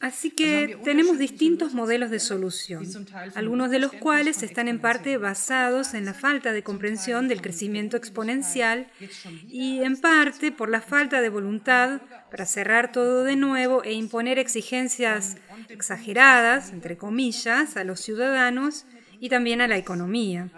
Así 0.00 0.30
que 0.30 0.78
tenemos 0.84 1.18
distintos 1.18 1.74
modelos 1.74 2.10
de 2.10 2.18
solución, 2.18 2.86
algunos 3.34 3.70
de 3.70 3.78
los 3.78 3.92
cuales 3.92 4.42
están 4.42 4.68
en 4.68 4.80
parte 4.80 5.18
basados 5.18 5.92
en 5.92 6.06
la 6.06 6.14
falta 6.14 6.52
de 6.52 6.62
comprensión 6.62 7.28
del 7.28 7.42
crecimiento 7.42 7.98
exponencial 7.98 8.86
y 9.48 9.82
en 9.82 9.98
parte 9.98 10.50
por 10.50 10.70
la 10.70 10.80
falta 10.80 10.93
de 10.94 11.28
voluntad 11.28 12.00
para 12.30 12.46
cerrar 12.46 12.92
todo 12.92 13.24
de 13.24 13.34
nuevo 13.34 13.82
e 13.82 13.92
imponer 13.92 14.38
exigencias 14.38 15.36
exageradas, 15.68 16.70
entre 16.70 16.96
comillas, 16.96 17.76
a 17.76 17.82
los 17.82 17.98
ciudadanos 18.00 18.86
y 19.24 19.30
también 19.30 19.62
a 19.62 19.66
la 19.66 19.78
economía. 19.78 20.50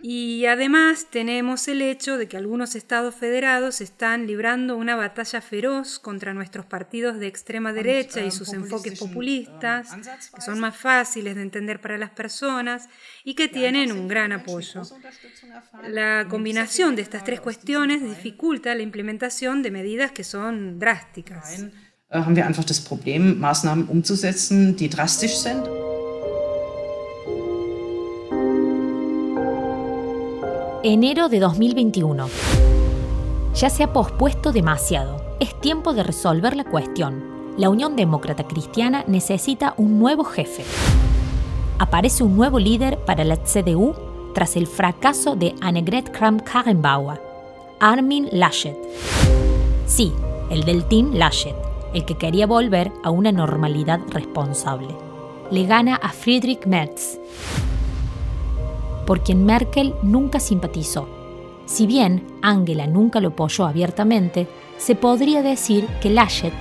Y 0.00 0.46
además 0.46 1.08
tenemos 1.10 1.68
el 1.68 1.82
hecho 1.82 2.16
de 2.16 2.26
que 2.26 2.38
algunos 2.38 2.74
estados 2.74 3.14
federados 3.14 3.82
están 3.82 4.26
librando 4.26 4.74
una 4.78 4.96
batalla 4.96 5.42
feroz 5.42 5.98
contra 5.98 6.32
nuestros 6.32 6.64
partidos 6.64 7.18
de 7.18 7.26
extrema 7.26 7.74
derecha 7.74 8.22
y 8.22 8.30
sus 8.30 8.54
enfoques 8.54 8.98
populistas, 8.98 9.90
que 10.34 10.40
son 10.40 10.60
más 10.60 10.78
fáciles 10.78 11.36
de 11.36 11.42
entender 11.42 11.78
para 11.78 11.98
las 11.98 12.08
personas 12.08 12.88
y 13.22 13.34
que 13.34 13.48
tienen 13.48 13.92
un 13.92 14.08
gran 14.08 14.32
apoyo. 14.32 14.80
La 15.90 16.26
combinación 16.30 16.96
de 16.96 17.02
estas 17.02 17.22
tres 17.22 17.42
cuestiones 17.42 18.02
dificulta 18.02 18.74
la 18.74 18.80
implementación 18.80 19.62
de 19.62 19.70
medidas 19.70 20.12
que 20.12 20.24
son 20.24 20.78
drásticas. 20.78 21.66
haben 22.10 22.36
wir 22.36 22.44
einfach 22.44 22.64
das 22.64 22.80
Problem, 22.80 23.38
Maßnahmen 23.40 23.86
umzusetzen, 23.88 24.76
die 24.76 24.90
drastisch 24.90 25.36
sind. 25.38 25.66
Enero 30.84 31.28
de 31.28 31.38
2021. 31.38 32.26
Ya 33.54 33.70
se 33.70 33.84
ha 33.84 33.92
pospuesto 33.92 34.50
demasiado. 34.50 35.36
Es 35.38 35.54
tiempo 35.60 35.92
de 35.92 36.02
resolver 36.02 36.56
la 36.56 36.64
cuestión. 36.64 37.22
La 37.56 37.70
Unión 37.70 37.94
Demócrata 37.94 38.48
Cristiana 38.48 39.04
necesita 39.06 39.74
un 39.76 40.00
nuevo 40.00 40.24
jefe. 40.24 40.64
Aparece 41.78 42.24
un 42.24 42.36
nuevo 42.36 42.58
líder 42.58 42.98
para 42.98 43.22
la 43.22 43.36
CDU 43.36 43.94
tras 44.34 44.56
el 44.56 44.66
fracaso 44.66 45.36
de 45.36 45.54
Annegret 45.60 46.10
Kramp-Karrenbauer, 46.10 47.20
Armin 47.78 48.28
Laschet. 48.32 48.76
Sí, 49.86 50.12
el 50.50 50.64
del 50.64 50.84
Team 50.86 51.14
Laschet, 51.14 51.54
el 51.94 52.04
que 52.04 52.18
quería 52.18 52.48
volver 52.48 52.90
a 53.04 53.10
una 53.10 53.30
normalidad 53.30 54.00
responsable. 54.08 54.88
Le 55.48 55.64
gana 55.64 55.94
a 55.94 56.08
Friedrich 56.08 56.66
Merz, 56.66 57.20
por 59.06 59.22
quien 59.22 59.44
Merkel 59.44 59.94
nunca 60.02 60.40
simpatizó. 60.40 61.08
Si 61.66 61.86
bien 61.86 62.26
Angela 62.42 62.86
nunca 62.86 63.20
lo 63.20 63.28
apoyó 63.28 63.66
abiertamente, 63.66 64.48
se 64.78 64.94
podría 64.94 65.42
decir 65.42 65.86
que 66.00 66.10
Laschet 66.10 66.52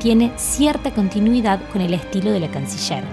tiene 0.00 0.32
cierta 0.36 0.92
continuidad 0.92 1.60
con 1.72 1.80
el 1.82 1.94
estilo 1.94 2.30
de 2.30 2.40
la 2.40 2.50
canciller, 2.50 3.04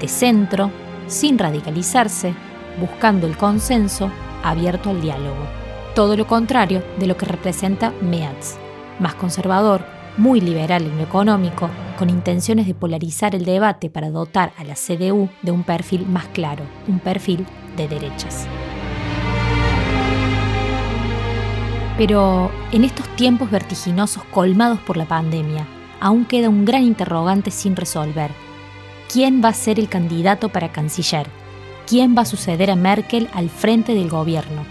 de 0.00 0.08
centro, 0.08 0.70
sin 1.06 1.38
radicalizarse, 1.38 2.34
buscando 2.80 3.26
el 3.26 3.36
consenso, 3.36 4.10
abierto 4.42 4.90
al 4.90 5.00
diálogo. 5.00 5.46
Todo 5.94 6.16
lo 6.16 6.26
contrario 6.26 6.82
de 6.98 7.06
lo 7.06 7.16
que 7.16 7.26
representa 7.26 7.92
Meatz, 8.00 8.56
más 8.98 9.14
conservador, 9.14 9.93
muy 10.16 10.40
liberal 10.40 10.84
en 10.84 10.96
lo 10.96 11.02
económico, 11.02 11.68
con 11.98 12.10
intenciones 12.10 12.66
de 12.66 12.74
polarizar 12.74 13.34
el 13.34 13.44
debate 13.44 13.90
para 13.90 14.10
dotar 14.10 14.52
a 14.56 14.64
la 14.64 14.74
CDU 14.74 15.28
de 15.42 15.52
un 15.52 15.64
perfil 15.64 16.06
más 16.06 16.26
claro, 16.28 16.64
un 16.88 16.98
perfil 16.98 17.46
de 17.76 17.88
derechas. 17.88 18.46
Pero 21.96 22.50
en 22.72 22.84
estos 22.84 23.06
tiempos 23.16 23.50
vertiginosos 23.50 24.24
colmados 24.24 24.80
por 24.80 24.96
la 24.96 25.06
pandemia, 25.06 25.66
aún 26.00 26.24
queda 26.24 26.48
un 26.48 26.64
gran 26.64 26.82
interrogante 26.82 27.50
sin 27.50 27.76
resolver. 27.76 28.30
¿Quién 29.12 29.42
va 29.44 29.50
a 29.50 29.54
ser 29.54 29.78
el 29.78 29.88
candidato 29.88 30.48
para 30.48 30.72
canciller? 30.72 31.26
¿Quién 31.86 32.16
va 32.16 32.22
a 32.22 32.26
suceder 32.26 32.70
a 32.70 32.76
Merkel 32.76 33.28
al 33.32 33.48
frente 33.48 33.94
del 33.94 34.08
gobierno? 34.08 34.64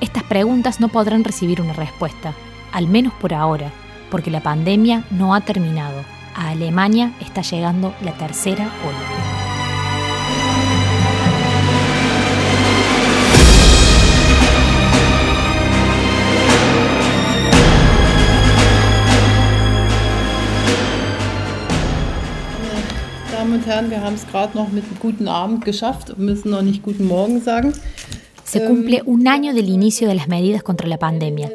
Estas 0.00 0.24
preguntas 0.24 0.80
no 0.80 0.88
podrán 0.88 1.22
recibir 1.22 1.60
una 1.60 1.72
respuesta, 1.72 2.34
al 2.72 2.88
menos 2.88 3.12
por 3.14 3.32
ahora, 3.32 3.70
porque 4.10 4.30
la 4.30 4.42
pandemia 4.42 5.04
no 5.10 5.34
ha 5.34 5.40
terminado. 5.40 6.04
A 6.34 6.50
Alemania 6.50 7.12
está 7.20 7.42
llegando 7.42 7.94
la 8.02 8.12
tercera 8.12 8.70
ola. 8.84 9.34
Se 28.44 28.64
cumple 28.64 29.02
un 29.04 29.26
año 29.26 29.52
del 29.52 29.68
inicio 29.68 30.06
de 30.08 30.14
las 30.14 30.28
medidas 30.28 30.62
contra 30.62 30.86
la 30.86 30.98
pandemia. 30.98 31.50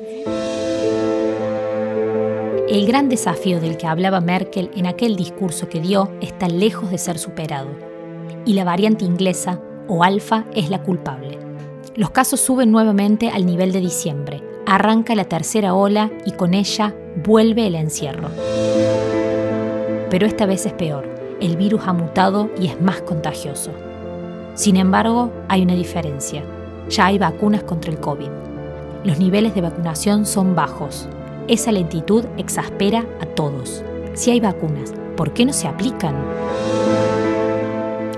El 2.80 2.88
gran 2.88 3.10
desafío 3.10 3.60
del 3.60 3.76
que 3.76 3.88
hablaba 3.88 4.22
Merkel 4.22 4.72
en 4.74 4.86
aquel 4.86 5.18
discurso 5.18 5.68
que 5.68 5.82
dio 5.82 6.14
está 6.22 6.48
lejos 6.48 6.90
de 6.90 6.98
ser 6.98 7.20
superado. 7.20 7.68
Y 8.46 8.54
la 8.54 8.64
variante 8.64 9.04
inglesa, 9.04 9.60
o 9.90 10.06
alfa, 10.06 10.46
es 10.56 10.70
la 10.70 10.82
culpable. 10.82 11.38
Los 11.98 12.12
casos 12.12 12.40
suben 12.40 12.72
nuevamente 12.72 13.32
al 13.32 13.46
nivel 13.46 13.74
de 13.74 13.82
diciembre. 13.82 14.42
Arranca 14.66 15.14
la 15.14 15.26
tercera 15.26 15.74
ola 15.74 16.10
y 16.26 16.32
con 16.32 16.54
ella 16.54 16.96
vuelve 17.22 17.68
el 17.68 17.76
encierro. 17.76 18.30
Pero 20.10 20.26
esta 20.26 20.46
vez 20.46 20.66
es 20.66 20.72
peor 20.72 21.06
el 21.42 21.58
virus 21.58 21.82
ha 21.86 21.92
mutado 21.92 22.50
y 22.62 22.68
es 22.68 22.80
más 22.82 23.02
contagioso. 23.02 23.72
Sin 24.54 24.78
embargo, 24.78 25.34
hay 25.50 25.64
una 25.64 25.76
diferencia. 25.76 26.46
Ya 26.90 27.08
hay 27.08 27.18
vacunas 27.18 27.64
contra 27.64 27.92
el 27.92 28.00
COVID. 28.00 28.30
Los 29.04 29.20
niveles 29.20 29.54
de 29.54 29.60
vacunación 29.60 30.26
son 30.26 30.56
bajos. 30.56 31.10
Esa 31.50 31.72
lentitud 31.72 32.26
exaspera 32.38 33.08
a 33.20 33.26
todos. 33.26 33.84
Si 34.14 34.30
hay 34.30 34.40
vacunas, 34.40 34.94
¿por 35.18 35.34
qué 35.34 35.48
no 35.48 35.52
se 35.52 35.68
aplican? 35.68 36.14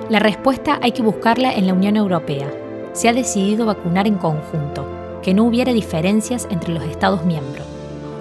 La 0.10 0.20
respuesta 0.20 0.80
hay 0.82 0.92
que 0.92 1.02
buscarla 1.02 1.54
en 1.54 1.66
la 1.66 1.74
Unión 1.74 1.96
Europea. 1.96 2.52
Se 2.92 3.08
ha 3.08 3.14
decidido 3.14 3.66
vacunar 3.66 4.06
en 4.06 4.16
conjunto, 4.16 4.86
que 5.24 5.34
no 5.34 5.46
hubiera 5.46 5.72
diferencias 5.72 6.46
entre 6.52 6.74
los 6.74 6.84
Estados 6.84 7.24
miembros. 7.24 7.66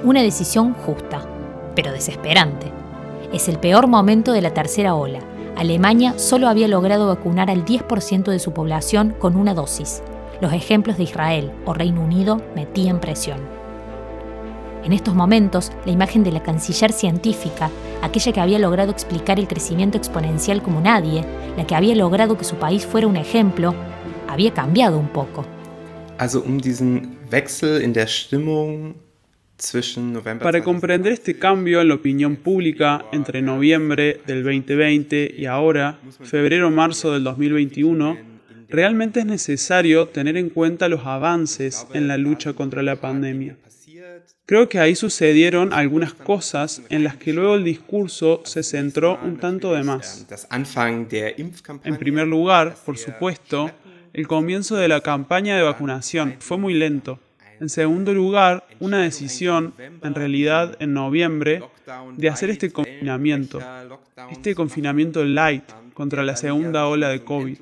Una 0.05 0.23
decisión 0.23 0.75
justa, 0.75 1.27
pero 1.75 1.91
desesperante. 1.91 2.71
Es 3.33 3.49
el 3.49 3.59
peor 3.59 3.89
momento 3.89 4.31
de 4.31 4.43
la 4.43 4.55
tercera 4.55 4.95
ola. 4.95 5.19
Alemania 5.57 6.21
solo 6.21 6.47
había 6.47 6.69
logrado 6.69 7.09
vacunar 7.09 7.51
al 7.51 7.65
10% 7.65 8.31
de 8.31 8.39
su 8.39 8.53
población 8.53 9.17
con 9.19 9.35
una 9.35 9.55
dosis. 9.55 10.05
Los 10.41 10.53
ejemplos 10.53 10.99
de 10.99 11.03
Israel 11.03 11.51
o 11.65 11.75
Reino 11.75 12.01
Unido 12.01 12.41
metían 12.55 13.01
presión. 13.01 13.60
En 14.85 14.93
estos 14.93 15.15
momentos, 15.15 15.73
la 15.85 15.93
imagen 15.93 16.25
de 16.25 16.33
la 16.33 16.43
canciller 16.43 16.93
científica, 16.93 17.71
aquella 18.03 18.33
que 18.33 18.41
había 18.41 18.59
logrado 18.59 18.91
explicar 18.91 19.39
el 19.39 19.47
crecimiento 19.47 19.99
exponencial 19.99 20.63
como 20.63 20.81
nadie, 20.81 21.25
la 21.57 21.67
que 21.67 21.75
había 21.75 21.95
logrado 21.95 22.39
que 22.39 22.45
su 22.45 22.57
país 22.57 22.87
fuera 22.87 23.07
un 23.07 23.17
ejemplo, 23.17 23.75
había 24.29 24.53
cambiado 24.55 24.99
un 24.99 25.09
poco. 25.09 25.45
Also 26.19 26.43
um 26.47 26.59
diesen 26.59 27.19
Wechsel 27.31 27.83
in 27.83 27.93
der 27.93 28.09
Stimmung 28.09 28.95
para 30.41 30.63
comprender 30.63 31.13
este 31.13 31.39
cambio 31.39 31.83
en 31.83 31.89
la 31.89 31.95
opinión 31.95 32.37
pública 32.37 33.05
entre 33.13 33.43
noviembre 33.43 34.21
del 34.27 34.43
2020 34.43 35.35
y 35.37 35.45
ahora, 35.45 35.99
febrero-marzo 36.23 37.13
del 37.13 37.25
2021, 37.25 38.17
realmente 38.71 39.21
es 39.21 39.27
necesario 39.27 40.09
tener 40.09 40.39
en 40.39 40.49
cuenta 40.49 40.89
los 40.89 41.05
avances 41.05 41.87
en 41.93 42.09
la 42.09 42.17
lucha 42.17 42.55
contra 42.55 42.83
la 42.83 42.97
pandemia. 42.97 43.57
Creo 44.51 44.69
que 44.69 44.81
ahí 44.81 44.97
sucedieron 44.97 45.73
algunas 45.73 46.13
cosas 46.13 46.83
en 46.89 47.05
las 47.05 47.15
que 47.15 47.33
luego 47.33 47.55
el 47.55 47.63
discurso 47.63 48.43
se 48.45 48.65
centró 48.65 49.17
un 49.23 49.37
tanto 49.37 49.73
de 49.75 49.85
más. 49.85 50.27
En 51.85 51.97
primer 51.97 52.27
lugar, 52.27 52.75
por 52.85 52.99
supuesto, 52.99 53.71
el 54.13 54.27
comienzo 54.27 54.75
de 54.75 54.89
la 54.89 55.03
campaña 55.03 55.57
de 55.57 55.63
vacunación 55.63 56.35
fue 56.41 56.59
muy 56.59 56.75
lento. 56.75 57.21
En 57.61 57.69
segundo 57.69 58.13
lugar, 58.13 58.67
una 58.81 58.99
decisión, 58.99 59.73
en 59.79 60.15
realidad 60.17 60.77
en 60.81 60.95
noviembre, 60.95 61.63
de 62.17 62.29
hacer 62.29 62.51
este 62.51 62.73
confinamiento, 62.73 63.61
este 64.33 64.57
confinamiento 64.57 65.23
light 65.23 65.63
contra 66.01 66.23
la 66.23 66.35
segunda 66.35 66.87
ola 66.87 67.11
de 67.11 67.23
COVID, 67.25 67.59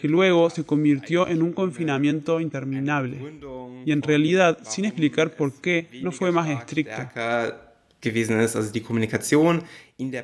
que 0.00 0.08
luego 0.08 0.48
se 0.48 0.64
convirtió 0.64 1.28
en 1.28 1.42
un 1.42 1.52
confinamiento 1.52 2.40
interminable 2.40 3.18
y 3.84 3.92
en 3.92 4.00
realidad, 4.00 4.56
sin 4.62 4.86
explicar 4.86 5.36
por 5.36 5.52
qué, 5.60 5.86
no 6.02 6.10
fue 6.10 6.32
más 6.32 6.48
estricto. 6.48 6.96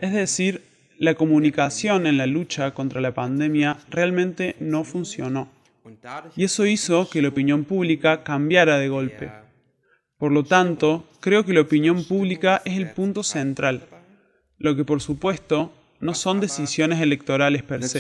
Es 0.01 0.13
decir, 0.15 0.63
la 0.99 1.17
comunicación 1.17 2.07
en 2.07 2.17
la 2.17 2.27
lucha 2.27 2.73
contra 2.73 3.03
la 3.03 3.13
pandemia 3.13 3.77
realmente 3.91 4.57
no 4.59 4.83
funcionó. 4.83 5.51
Y 6.35 6.45
eso 6.45 6.65
hizo 6.65 7.11
que 7.11 7.21
la 7.21 7.29
opinión 7.29 7.65
pública 7.65 8.25
cambiara 8.25 8.79
de 8.79 8.89
golpe. 8.89 9.31
Por 10.17 10.33
lo 10.33 10.45
tanto, 10.45 11.11
creo 11.21 11.45
que 11.45 11.53
la 11.53 11.61
opinión 11.61 12.05
pública 12.05 12.63
es 12.65 12.79
el 12.79 12.91
punto 12.93 13.23
central, 13.23 13.83
lo 14.57 14.75
que 14.75 14.87
por 14.87 15.03
supuesto 15.03 15.75
no 16.05 16.13
son 16.13 16.39
decisiones 16.39 17.01
electorales 17.01 17.63
per 17.63 17.83
se. 17.83 17.99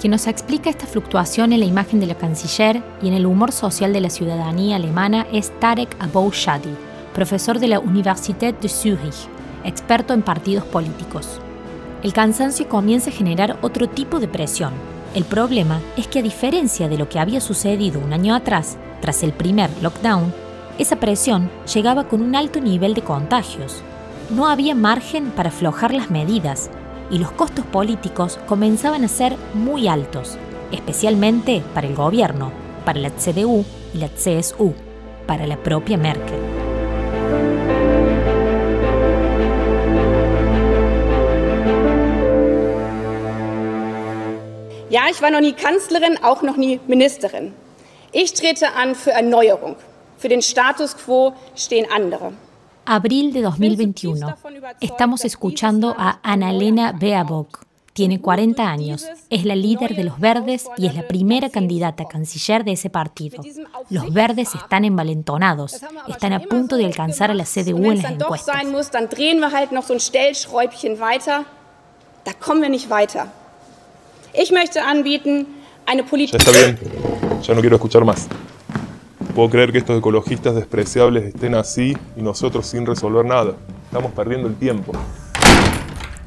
Quien 0.00 0.10
nos 0.10 0.26
explica 0.28 0.70
esta 0.70 0.86
fluctuación 0.86 1.52
en 1.52 1.58
la 1.58 1.66
imagen 1.66 1.98
de 1.98 2.06
la 2.06 2.16
canciller 2.16 2.80
y 3.02 3.08
en 3.08 3.14
el 3.14 3.26
humor 3.26 3.50
social 3.50 3.92
de 3.92 4.00
la 4.00 4.10
ciudadanía 4.10 4.76
alemana 4.76 5.26
es 5.32 5.50
Tarek 5.58 5.96
Abou 5.98 6.30
Shadi, 6.30 6.76
profesor 7.12 7.58
de 7.58 7.66
la 7.66 7.80
Universität 7.80 8.60
de 8.60 8.68
Zürich, 8.68 9.26
experto 9.64 10.14
en 10.14 10.22
partidos 10.22 10.64
políticos. 10.66 11.40
El 12.04 12.12
cansancio 12.12 12.68
comienza 12.68 13.10
a 13.10 13.14
generar 13.14 13.58
otro 13.62 13.88
tipo 13.88 14.20
de 14.20 14.28
presión. 14.28 14.72
El 15.12 15.24
problema 15.24 15.80
es 15.96 16.06
que 16.06 16.20
a 16.20 16.22
diferencia 16.22 16.88
de 16.88 16.98
lo 16.98 17.08
que 17.08 17.18
había 17.18 17.40
sucedido 17.40 17.98
un 17.98 18.12
año 18.12 18.32
atrás, 18.36 18.76
tras 19.00 19.24
el 19.24 19.32
primer 19.32 19.70
lockdown, 19.82 20.43
esa 20.78 20.96
presión 20.96 21.50
llegaba 21.72 22.08
con 22.08 22.20
un 22.22 22.34
alto 22.34 22.60
nivel 22.60 22.94
de 22.94 23.02
contagios. 23.02 23.82
No 24.30 24.48
había 24.48 24.74
margen 24.74 25.30
para 25.30 25.50
aflojar 25.50 25.94
las 25.94 26.10
medidas 26.10 26.70
y 27.10 27.18
los 27.18 27.30
costos 27.32 27.64
políticos 27.66 28.38
comenzaban 28.46 29.04
a 29.04 29.08
ser 29.08 29.36
muy 29.52 29.86
altos, 29.86 30.36
especialmente 30.72 31.62
para 31.74 31.86
el 31.86 31.94
gobierno, 31.94 32.50
para 32.84 32.98
la 32.98 33.10
CDU 33.10 33.64
y 33.92 33.98
la 33.98 34.08
CSU, 34.08 34.74
para 35.26 35.46
la 35.46 35.56
propia 35.56 35.96
Merkel. 35.96 36.40
Ja, 44.90 45.08
ich 45.10 45.20
war 45.20 45.32
noch 45.32 45.40
nie 45.40 45.54
Kanzlerin, 45.54 46.22
auch 46.22 46.42
noch 46.42 46.56
nie 46.56 46.78
Ministerin. 46.86 47.52
Ich 48.12 48.32
trete 48.32 48.74
an 48.74 48.94
für 48.94 49.10
Erneuerung. 49.10 49.74
Für 50.24 50.30
den 50.30 50.40
Status 50.40 50.96
quo 50.96 51.34
stehen 51.54 51.86
andere. 51.94 52.32
Abril 52.86 53.30
de 53.30 53.42
2021. 53.42 54.24
Estamos 54.80 55.22
escuchando 55.22 55.94
a 55.98 56.18
Annalena 56.22 56.92
Baerbock. 56.92 57.66
Tiene 57.92 58.22
40 58.22 58.62
años, 58.66 59.04
es 59.28 59.44
la 59.44 59.54
líder 59.54 59.94
de 59.94 60.04
los 60.04 60.18
Verdes 60.18 60.64
y 60.78 60.86
es 60.86 60.94
la 60.94 61.06
primera 61.06 61.50
candidata 61.50 62.04
a 62.04 62.08
canciller 62.08 62.64
de 62.64 62.72
ese 62.72 62.88
partido. 62.88 63.42
Los 63.90 64.14
Verdes 64.14 64.54
están 64.54 64.86
envalentonados, 64.86 65.82
están 66.08 66.32
a 66.32 66.40
punto 66.40 66.78
de 66.78 66.86
alcanzar 66.86 67.30
a 67.30 67.34
la 67.34 67.44
CDU 67.44 67.90
en 67.90 68.02
las 68.02 68.12
encuestas. 68.12 68.90
Dann 68.92 69.10
drehen 69.10 69.40
wir 69.40 69.52
halt 69.52 69.72
noch 69.72 69.84
so 69.84 69.92
ein 69.92 70.00
Stellschräubchen 70.00 71.00
weiter. 71.00 71.44
Da 72.24 72.32
kommen 72.32 72.62
wir 72.62 72.70
nicht 72.70 72.88
weiter. 72.88 73.26
Ich 74.32 74.50
möchte 74.50 74.82
anbieten 74.82 75.48
eine 75.84 76.02
Politik. 76.02 76.40
Está 76.40 76.50
bien, 76.50 76.78
ya 77.42 77.54
no 77.54 77.60
quiero 77.60 77.76
escuchar 77.76 78.06
más. 78.06 78.26
Puedo 79.34 79.50
creer 79.50 79.72
que 79.72 79.78
estos 79.78 79.98
ecologistas 79.98 80.54
despreciables 80.54 81.24
estén 81.24 81.54
así 81.54 81.96
y 82.16 82.22
nosotros 82.22 82.66
sin 82.66 82.86
resolver 82.86 83.24
nada. 83.24 83.54
Estamos 83.86 84.12
perdiendo 84.12 84.48
el 84.48 84.54
tiempo. 84.56 84.92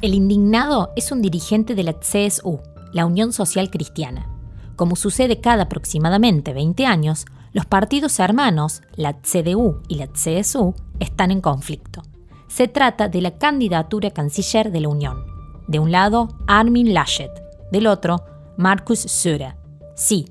El 0.00 0.14
indignado 0.14 0.92
es 0.94 1.10
un 1.10 1.22
dirigente 1.22 1.74
de 1.74 1.82
la 1.82 1.94
CSU, 1.94 2.60
la 2.92 3.06
Unión 3.06 3.32
Social 3.32 3.70
Cristiana. 3.70 4.28
Como 4.76 4.94
sucede 4.94 5.40
cada 5.40 5.64
aproximadamente 5.64 6.52
20 6.52 6.86
años, 6.86 7.26
los 7.52 7.66
partidos 7.66 8.20
hermanos, 8.20 8.82
la 8.94 9.14
CDU 9.14 9.82
y 9.88 9.96
la 9.96 10.06
CSU, 10.06 10.74
están 11.00 11.30
en 11.30 11.40
conflicto. 11.40 12.02
Se 12.46 12.68
trata 12.68 13.08
de 13.08 13.20
la 13.20 13.38
candidatura 13.38 14.10
canciller 14.10 14.70
de 14.70 14.80
la 14.80 14.88
Unión. 14.88 15.24
De 15.66 15.78
un 15.78 15.90
lado, 15.90 16.28
Armin 16.46 16.94
Laschet, 16.94 17.30
del 17.72 17.86
otro, 17.86 18.24
Markus 18.56 19.00
Söder. 19.00 19.56
Sí, 19.96 20.26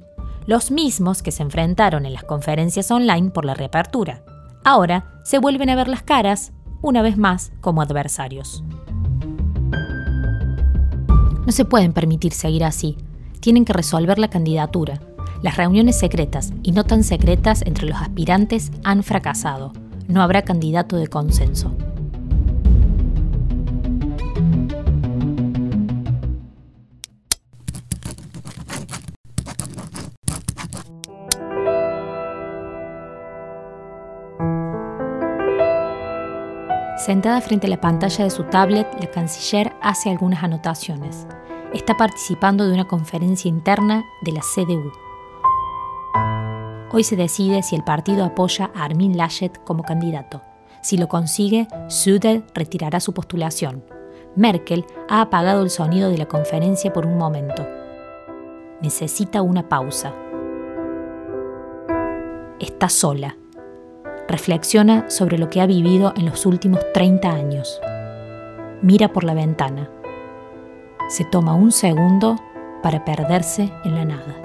los 0.47 0.71
mismos 0.71 1.21
que 1.21 1.31
se 1.31 1.43
enfrentaron 1.43 2.05
en 2.05 2.13
las 2.13 2.23
conferencias 2.23 2.89
online 2.89 3.31
por 3.31 3.43
la 3.43 3.53
reapertura. 3.53 4.23
Ahora 4.63 5.19
se 5.23 5.39
vuelven 5.39 5.69
a 5.69 5.75
ver 5.75 5.89
las 5.89 6.03
caras, 6.03 6.53
una 6.81 7.01
vez 7.01 7.17
más, 7.17 7.51
como 7.59 7.81
adversarios. 7.81 8.63
No 11.45 11.51
se 11.51 11.65
pueden 11.65 11.91
permitir 11.91 12.33
seguir 12.33 12.63
así. 12.63 12.97
Tienen 13.41 13.65
que 13.65 13.73
resolver 13.73 14.19
la 14.19 14.29
candidatura. 14.29 15.01
Las 15.41 15.57
reuniones 15.57 15.99
secretas 15.99 16.53
y 16.63 16.71
no 16.71 16.85
tan 16.85 17.03
secretas 17.03 17.61
entre 17.65 17.87
los 17.87 18.01
aspirantes 18.01 18.71
han 18.83 19.03
fracasado. 19.03 19.73
No 20.07 20.21
habrá 20.21 20.43
candidato 20.43 20.95
de 20.95 21.07
consenso. 21.07 21.75
Sentada 37.07 37.39
frente 37.39 37.67
a 37.67 37.69
la 37.69 37.79
pantalla 37.79 38.25
de 38.25 38.29
su 38.29 38.43
tablet, 38.43 38.85
la 38.99 39.09
canciller 39.09 39.71
hace 39.81 40.09
algunas 40.09 40.43
anotaciones. 40.43 41.25
Está 41.73 41.95
participando 41.95 42.67
de 42.67 42.73
una 42.73 42.85
conferencia 42.85 43.47
interna 43.47 44.03
de 44.23 44.33
la 44.33 44.41
CDU. 44.41 44.91
Hoy 46.91 47.05
se 47.05 47.15
decide 47.15 47.63
si 47.63 47.77
el 47.77 47.85
partido 47.85 48.25
apoya 48.25 48.71
a 48.75 48.83
Armin 48.83 49.15
Laschet 49.15 49.63
como 49.63 49.83
candidato. 49.83 50.41
Si 50.81 50.97
lo 50.97 51.07
consigue, 51.07 51.69
Söder 51.87 52.43
retirará 52.53 52.99
su 52.99 53.13
postulación. 53.13 53.85
Merkel 54.35 54.85
ha 55.07 55.21
apagado 55.21 55.63
el 55.63 55.69
sonido 55.69 56.09
de 56.09 56.17
la 56.17 56.25
conferencia 56.25 56.91
por 56.91 57.05
un 57.05 57.17
momento. 57.17 57.65
Necesita 58.81 59.41
una 59.41 59.69
pausa. 59.69 60.13
Está 62.59 62.89
sola 62.89 63.37
reflexiona 64.27 65.09
sobre 65.09 65.37
lo 65.37 65.49
que 65.49 65.61
ha 65.61 65.65
vivido 65.65 66.13
en 66.17 66.25
los 66.25 66.45
últimos 66.45 66.79
30 66.93 67.29
años. 67.29 67.81
Mira 68.81 69.07
por 69.07 69.23
la 69.23 69.33
ventana. 69.33 69.89
Se 71.09 71.23
toma 71.25 71.53
un 71.53 71.71
segundo 71.71 72.35
para 72.83 73.05
perderse 73.05 73.71
en 73.83 73.95
la 73.95 74.05
nada. 74.05 74.35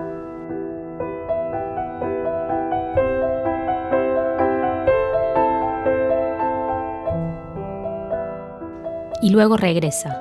Y 9.21 9.31
luego 9.31 9.57
regresa 9.57 10.21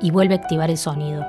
y 0.00 0.10
vuelve 0.10 0.34
a 0.34 0.38
activar 0.38 0.70
el 0.70 0.76
sonido. 0.76 1.24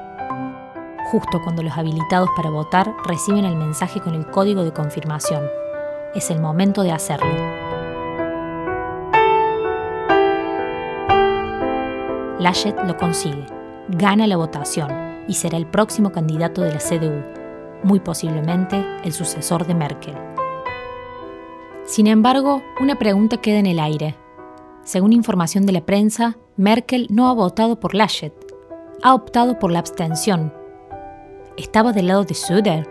Justo 1.12 1.42
cuando 1.44 1.64
los 1.64 1.78
habilitados 1.78 2.30
para 2.36 2.50
votar 2.50 2.92
reciben 3.06 3.46
el 3.46 3.56
mensaje 3.56 4.02
con 4.02 4.16
el 4.16 4.26
código 4.26 4.64
de 4.64 4.74
confirmación. 4.74 5.44
Es 6.16 6.32
el 6.32 6.42
momento 6.42 6.82
de 6.84 6.92
hacerlo. 6.92 7.63
Laschet 12.44 12.76
lo 12.86 12.98
consigue, 12.98 13.46
gana 13.88 14.28
la 14.28 14.36
votación 14.36 15.24
y 15.30 15.36
será 15.36 15.56
el 15.56 15.66
próximo 15.66 16.12
candidato 16.12 16.62
de 16.62 16.74
la 16.74 16.80
CDU, 16.80 17.24
muy 17.84 18.02
posiblemente 18.02 18.86
el 19.06 19.14
sucesor 19.14 19.66
de 19.66 19.74
Merkel. 19.74 20.14
Sin 21.86 22.06
embargo, 22.06 22.62
una 22.82 23.00
pregunta 23.00 23.38
queda 23.38 23.60
en 23.60 23.66
el 23.66 23.80
aire. 23.80 24.18
Según 24.84 25.14
información 25.14 25.66
de 25.66 25.72
la 25.72 25.86
prensa, 25.86 26.38
Merkel 26.58 27.08
no 27.10 27.30
ha 27.30 27.34
votado 27.34 27.80
por 27.80 27.96
Laschet, 27.96 28.34
ha 29.02 29.14
optado 29.14 29.58
por 29.58 29.72
la 29.72 29.80
abstención. 29.80 30.54
¿Estaba 31.56 31.94
del 31.94 32.08
lado 32.08 32.26
de 32.26 32.34
Söder? 32.34 32.90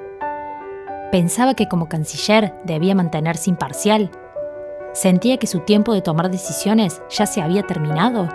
¿Pensaba 1.11 1.53
que 1.53 1.69
como 1.69 1.91
canciller 1.91 2.55
debía 2.65 2.95
mantenerse 2.95 3.51
imparcial? 3.51 4.11
¿Sentía 4.95 5.37
que 5.37 5.47
su 5.47 5.61
tiempo 5.61 5.93
de 5.93 6.01
tomar 6.01 6.31
decisiones 6.31 7.03
ya 7.11 7.27
se 7.27 7.43
había 7.43 7.65
terminado? 7.65 8.29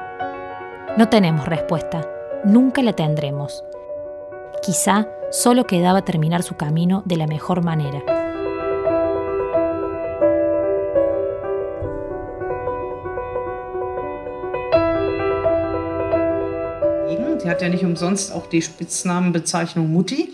No 0.98 1.10
tenemos 1.10 1.46
respuesta, 1.46 2.10
nunca 2.44 2.82
la 2.82 2.92
tendremos. 2.92 3.64
Quizá 4.64 5.08
solo 5.30 5.68
quedaba 5.68 6.04
terminar 6.04 6.42
su 6.42 6.58
camino 6.58 7.04
de 7.06 7.18
la 7.18 7.28
mejor 7.28 7.64
manera. 7.64 8.02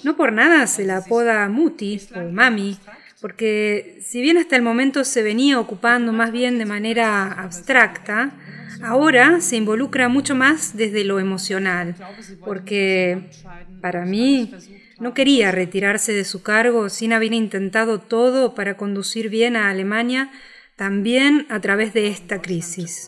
No 0.06 0.16
por 0.16 0.32
nada 0.32 0.66
se 0.68 0.86
la 0.86 0.98
apoda 1.00 1.50
Mutti 1.50 2.00
o 2.16 2.32
Mami 2.32 2.78
porque 3.24 4.00
si 4.06 4.22
bien 4.22 4.38
hasta 4.38 4.58
el 4.58 4.64
momento 4.64 5.06
se 5.06 5.24
venía 5.24 5.58
ocupando 5.58 6.12
más 6.12 6.34
bien 6.34 6.58
de 6.58 6.66
manera 6.66 7.32
abstracta, 7.32 8.34
ahora 8.84 9.40
se 9.40 9.56
involucra 9.56 10.10
mucho 10.10 10.36
más 10.36 10.76
desde 10.76 11.06
lo 11.06 11.22
emocional, 11.22 11.96
porque 12.44 13.30
para 13.80 14.04
mí 14.04 14.54
no 15.00 15.14
quería 15.14 15.54
retirarse 15.54 16.12
de 16.12 16.26
su 16.26 16.44
cargo 16.44 16.90
sin 16.90 17.14
haber 17.14 17.32
intentado 17.32 18.02
todo 18.02 18.56
para 18.56 18.76
conducir 18.76 19.30
bien 19.30 19.56
a 19.56 19.70
Alemania 19.70 20.30
también 20.76 21.48
a 21.50 21.62
través 21.62 21.94
de 21.94 22.08
esta 22.08 22.42
crisis. 22.42 23.08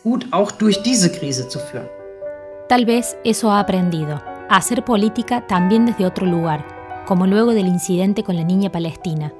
Tal 2.70 2.86
vez 2.86 3.18
eso 3.22 3.50
ha 3.50 3.60
aprendido, 3.60 4.24
a 4.48 4.56
hacer 4.56 4.82
política 4.82 5.46
también 5.46 5.84
desde 5.84 6.06
otro 6.06 6.24
lugar, 6.24 7.04
como 7.04 7.26
luego 7.26 7.52
del 7.52 7.66
incidente 7.66 8.22
con 8.22 8.36
la 8.36 8.44
niña 8.44 8.72
palestina, 8.72 9.34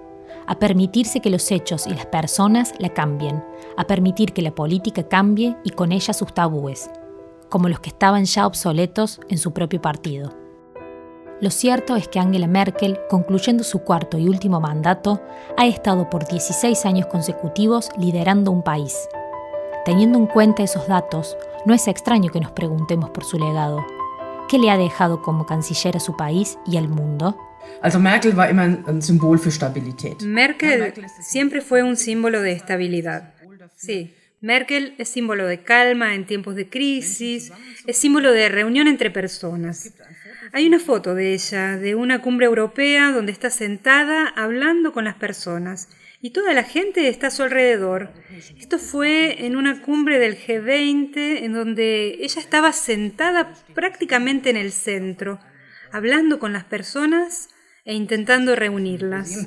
a 0.47 0.59
permitirse 0.59 1.21
que 1.21 1.31
los 1.31 1.51
hechos 1.51 1.87
y 1.87 1.91
las 1.91 2.07
personas 2.07 2.75
la 2.79 2.91
cambien, 2.91 3.45
a 3.77 3.87
permitir 3.87 4.33
que 4.33 4.43
la 4.43 4.55
política 4.55 5.03
cambie 5.09 5.57
y 5.65 5.71
con 5.71 5.93
ella 5.93 6.15
sus 6.15 6.33
tabúes, 6.33 6.91
como 7.49 7.69
los 7.69 7.81
que 7.81 7.91
estaban 7.91 8.25
ya 8.25 8.47
obsoletos 8.47 9.21
en 9.29 9.39
su 9.39 9.53
propio 9.53 9.81
partido. 9.81 10.33
Lo 11.41 11.51
cierto 11.51 11.97
es 11.97 12.09
que 12.09 12.19
Angela 12.19 12.47
Merkel, 12.47 12.99
concluyendo 13.11 13.63
su 13.63 13.81
cuarto 13.81 14.17
y 14.17 14.27
último 14.27 14.59
mandato, 14.59 15.21
ha 15.59 15.67
estado 15.67 16.09
por 16.09 16.27
16 16.27 16.87
años 16.87 17.07
consecutivos 17.07 17.91
liderando 17.99 18.51
un 18.51 18.63
país. 18.63 18.97
Teniendo 19.85 20.19
en 20.19 20.27
cuenta 20.27 20.63
esos 20.63 20.89
datos, 20.89 21.37
no 21.67 21.75
es 21.75 21.89
extraño 21.89 22.33
que 22.33 22.41
nos 22.41 22.53
preguntemos 22.53 23.11
por 23.11 23.25
su 23.25 23.39
legado. 23.39 23.85
¿Qué 24.49 24.59
le 24.59 24.71
ha 24.71 24.79
dejado 24.79 25.21
como 25.21 25.45
canciller 25.45 25.97
a 25.97 26.01
su 26.01 26.17
país 26.17 26.59
y 26.65 26.79
al 26.79 26.89
mundo? 26.89 27.37
Merkel 30.23 30.93
siempre 31.21 31.61
fue 31.61 31.83
un 31.83 31.97
símbolo 31.97 32.41
de 32.43 32.53
estabilidad. 32.53 33.35
Sí, 33.75 34.15
Merkel 34.41 34.95
es 34.99 35.09
símbolo 35.09 35.47
de 35.47 35.63
calma 35.63 36.15
en 36.15 36.27
tiempos 36.27 36.55
de 36.55 36.69
crisis, 36.69 37.53
es 37.87 37.97
símbolo 37.97 38.33
de 38.33 38.49
reunión 38.49 38.87
entre 38.87 39.11
personas. 39.11 39.93
Hay 40.53 40.67
una 40.67 40.79
foto 40.79 41.15
de 41.15 41.35
ella, 41.35 41.77
de 41.77 41.95
una 41.95 42.23
cumbre 42.23 42.47
europea 42.47 43.13
donde 43.13 43.33
está 43.33 43.51
sentada 43.51 44.29
hablando 44.29 44.93
con 44.93 45.05
las 45.05 45.17
personas 45.17 45.89
y 46.23 46.31
toda 46.31 46.55
la 46.55 46.63
gente 46.63 47.09
está 47.09 47.29
a 47.29 47.31
su 47.31 47.43
alrededor. 47.43 48.13
Esto 48.59 48.79
fue 48.79 49.47
en 49.47 49.57
una 49.57 49.83
cumbre 49.83 50.19
del 50.19 50.37
G20 50.37 51.43
en 51.43 51.53
donde 51.53 52.19
ella 52.21 52.41
estaba 52.41 52.73
sentada 52.73 53.53
prácticamente 53.75 54.51
en 54.51 54.57
el 54.57 54.73
centro, 54.73 55.41
hablando 55.93 56.39
con 56.39 56.53
las 56.53 56.65
personas 56.65 57.49
e 57.87 57.95
intentando 57.95 58.57
reunirlas. 58.57 59.47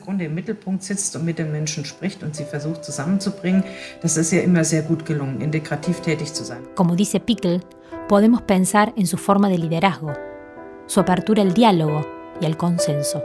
Como 6.74 6.96
dice 6.96 7.20
Pickel, 7.20 7.66
podemos 8.08 8.42
pensar 8.42 8.94
en 8.96 9.08
su 9.08 9.18
forma 9.18 9.50
de 9.50 9.58
liderazgo, 9.58 10.14
su 10.88 11.02
apertura 11.02 11.44
al 11.44 11.54
diálogo 11.54 12.08
y 12.40 12.46
al 12.46 12.56
consenso. 12.56 13.22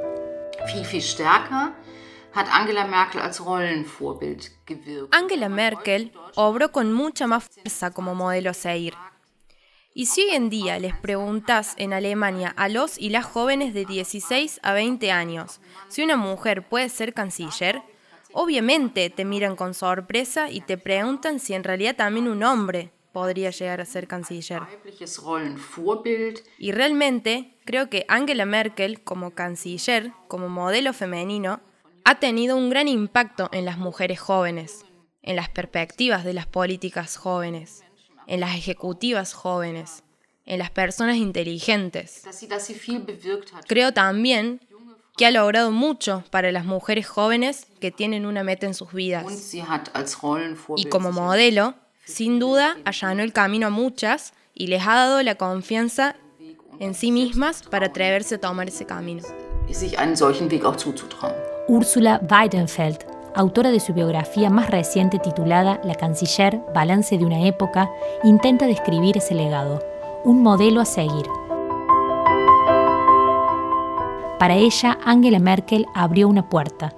Angela 5.13 5.49
Merkel 5.49 6.13
obró 6.35 6.73
con 6.73 6.93
mucha 6.93 7.29
más 7.29 7.45
fuerza 7.45 7.93
como 7.93 8.17
modelo 8.17 8.51
a 8.51 8.55
seguir. 8.55 8.95
Y 9.97 10.07
si 10.07 10.23
hoy 10.23 10.31
en 10.35 10.51
día 10.51 10.81
les 10.81 10.97
preguntas 10.97 11.75
en 11.77 11.93
Alemania 11.93 12.53
a 12.57 12.69
los 12.69 12.99
y 12.99 13.11
las 13.11 13.25
jóvenes 13.25 13.73
de 13.75 13.85
16 13.85 14.59
a 14.65 14.73
20 14.73 15.13
años 15.13 15.61
si 15.89 16.03
una 16.03 16.17
mujer 16.17 16.69
puede 16.69 16.89
ser 16.89 17.15
canciller, 17.15 17.81
obviamente 18.33 19.09
te 19.09 19.25
miran 19.25 19.55
con 19.55 19.73
sorpresa 19.73 20.51
y 20.51 20.63
te 20.63 20.79
preguntan 20.79 21.39
si 21.39 21.55
en 21.55 21.63
realidad 21.63 21.95
también 21.95 22.27
un 22.27 22.43
hombre 22.43 22.91
podría 23.13 23.51
llegar 23.51 23.81
a 23.81 23.85
ser 23.85 24.09
canciller. 24.09 24.63
Y 26.59 26.73
realmente 26.73 27.55
creo 27.65 27.89
que 27.89 28.05
Angela 28.09 28.47
Merkel 28.47 29.01
como 29.01 29.31
canciller, 29.31 30.11
como 30.27 30.49
modelo 30.49 30.93
femenino, 30.93 31.61
ha 32.05 32.19
tenido 32.19 32.57
un 32.57 32.69
gran 32.69 32.89
impacto 32.89 33.49
en 33.53 33.65
las 33.65 33.79
mujeres 33.79 34.19
jóvenes, 34.19 34.85
en 35.23 35.37
las 35.37 35.51
perspectivas 35.51 36.25
de 36.25 36.33
las 36.33 36.49
políticas 36.49 37.17
jóvenes, 37.17 37.84
en 38.27 38.41
las 38.41 38.57
ejecutivas 38.57 39.33
jóvenes, 39.33 40.03
en 40.47 40.59
las 40.59 40.71
personas 40.71 41.17
inteligentes. 41.17 42.23
Creo 43.67 43.93
también 43.93 44.61
que 45.17 45.27
ha 45.27 45.31
logrado 45.31 45.71
mucho 45.71 46.25
para 46.31 46.51
las 46.53 46.65
mujeres 46.65 47.07
jóvenes 47.07 47.67
que 47.81 47.91
tienen 47.91 48.27
una 48.27 48.43
meta 48.43 48.67
en 48.67 48.75
sus 48.75 48.93
vidas. 48.93 49.55
Y 50.77 50.85
como 50.87 51.13
modelo, 51.13 51.75
sin 52.05 52.39
duda, 52.39 52.77
allanó 52.85 53.23
el 53.23 53.33
camino 53.33 53.69
a 53.69 53.71
muchas 53.71 54.35
y 54.55 54.67
les 54.67 54.83
ha 54.87 54.95
dado 54.95 55.23
la 55.23 55.37
confianza 55.37 56.17
en 56.81 56.95
sí 56.95 57.13
mismas 57.13 57.63
para 57.63 57.87
atreverse 57.87 58.37
a 58.37 58.41
tomar 58.41 58.69
ese 58.69 58.87
camino. 58.87 59.23
Úrsula 61.69 62.21
Weidenfeld, 62.31 62.99
autora 63.35 63.71
de 63.71 63.81
su 63.81 63.93
biografía 63.93 64.49
más 64.49 64.71
reciente 64.71 65.19
titulada 65.19 65.81
La 65.85 65.95
Canciller, 65.95 66.63
Balance 66.73 67.19
de 67.19 67.27
una 67.27 67.47
época, 67.47 67.91
intenta 68.23 68.67
describir 68.67 69.17
ese 69.17 69.35
legado, 69.35 69.83
un 70.25 70.43
modelo 70.43 70.81
a 70.81 70.85
seguir. 70.85 71.27
Para 74.39 74.55
ella, 74.55 74.99
Angela 75.05 75.39
Merkel 75.39 75.87
abrió 75.95 76.29
una 76.29 76.49
puerta. 76.49 76.95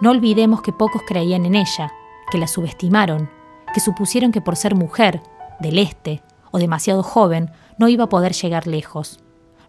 No 0.00 0.10
olvidemos 0.10 0.62
que 0.62 0.72
pocos 0.72 1.02
creían 1.06 1.44
en 1.46 1.54
ella, 1.54 1.92
que 2.30 2.38
la 2.38 2.46
subestimaron, 2.46 3.30
que 3.74 3.80
supusieron 3.80 4.32
que 4.32 4.40
por 4.40 4.56
ser 4.56 4.74
mujer, 4.74 5.22
del 5.60 5.78
este 5.78 6.22
o 6.50 6.58
demasiado 6.58 7.02
joven, 7.02 7.50
no 7.78 7.88
iba 7.88 8.04
a 8.04 8.08
poder 8.08 8.32
llegar 8.32 8.66
lejos. 8.66 9.20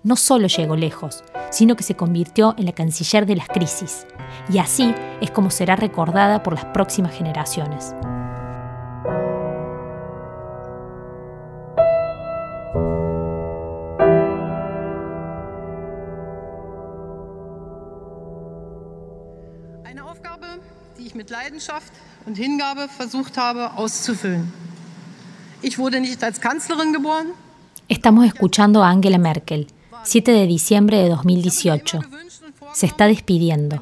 No 0.03 0.15
solo 0.15 0.47
llegó 0.47 0.75
lejos, 0.75 1.23
sino 1.51 1.75
que 1.75 1.83
se 1.83 1.95
convirtió 1.95 2.55
en 2.57 2.65
la 2.65 2.73
canciller 2.73 3.25
de 3.25 3.35
las 3.35 3.47
crisis, 3.47 4.05
y 4.49 4.59
así 4.59 4.93
es 5.21 5.31
como 5.31 5.49
será 5.49 5.75
recordada 5.75 6.43
por 6.43 6.53
las 6.53 6.65
próximas 6.65 7.13
generaciones. 7.13 7.93
Eine 19.83 20.03
Aufgabe, 20.05 20.59
die 20.97 21.07
ich 21.07 21.15
mit 21.15 21.29
Leidenschaft 21.29 21.91
und 22.25 22.37
Hingabe 22.37 22.87
versucht 22.87 23.37
habe 23.37 23.71
auszufüllen. 23.75 24.51
Ich 25.61 25.77
wurde 25.77 25.99
nicht 25.99 26.23
als 26.23 26.39
Kanzlerin 26.39 26.93
geboren. 26.93 27.27
Estamos 27.89 28.25
escuchando 28.25 28.81
a 28.83 28.89
Angela 28.89 29.17
Merkel, 29.17 29.65
7 30.09 30.31
de 30.31 30.47
diciembre 30.47 30.97
de 30.97 31.09
2018. 31.09 31.99
Se 32.73 32.87
está 32.87 33.05
despidiendo. 33.05 33.79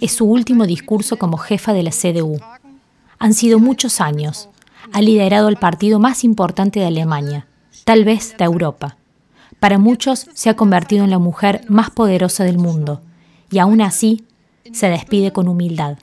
Es 0.00 0.12
su 0.12 0.24
último 0.24 0.64
discurso 0.64 1.18
como 1.18 1.36
jefa 1.36 1.74
de 1.74 1.82
la 1.82 1.90
CDU. 1.90 2.40
Han 3.18 3.34
sido 3.34 3.58
muchos 3.58 4.00
años. 4.00 4.48
Ha 4.94 5.02
liderado 5.02 5.48
el 5.48 5.56
partido 5.56 5.98
más 5.98 6.24
importante 6.24 6.80
de 6.80 6.86
Alemania, 6.86 7.46
tal 7.84 8.06
vez 8.06 8.34
de 8.38 8.44
Europa. 8.46 8.96
Para 9.58 9.76
muchos 9.76 10.28
se 10.32 10.48
ha 10.48 10.56
convertido 10.56 11.04
en 11.04 11.10
la 11.10 11.18
mujer 11.18 11.62
más 11.68 11.90
poderosa 11.90 12.42
del 12.44 12.56
mundo 12.56 13.02
y 13.50 13.58
aún 13.58 13.82
así 13.82 14.24
se 14.72 14.88
despide 14.88 15.30
con 15.30 15.46
humildad. 15.46 15.98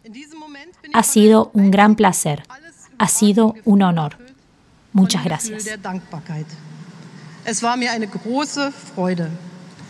Ha 0.93 1.01
sido 1.01 1.49
un 1.55 1.71
gran 1.71 1.95
placer. 1.95 2.43
Ha 2.99 3.07
sido 3.07 3.55
un 3.65 3.81
honor. 3.81 4.17
Muchas 4.93 5.23
gracias. 5.23 5.65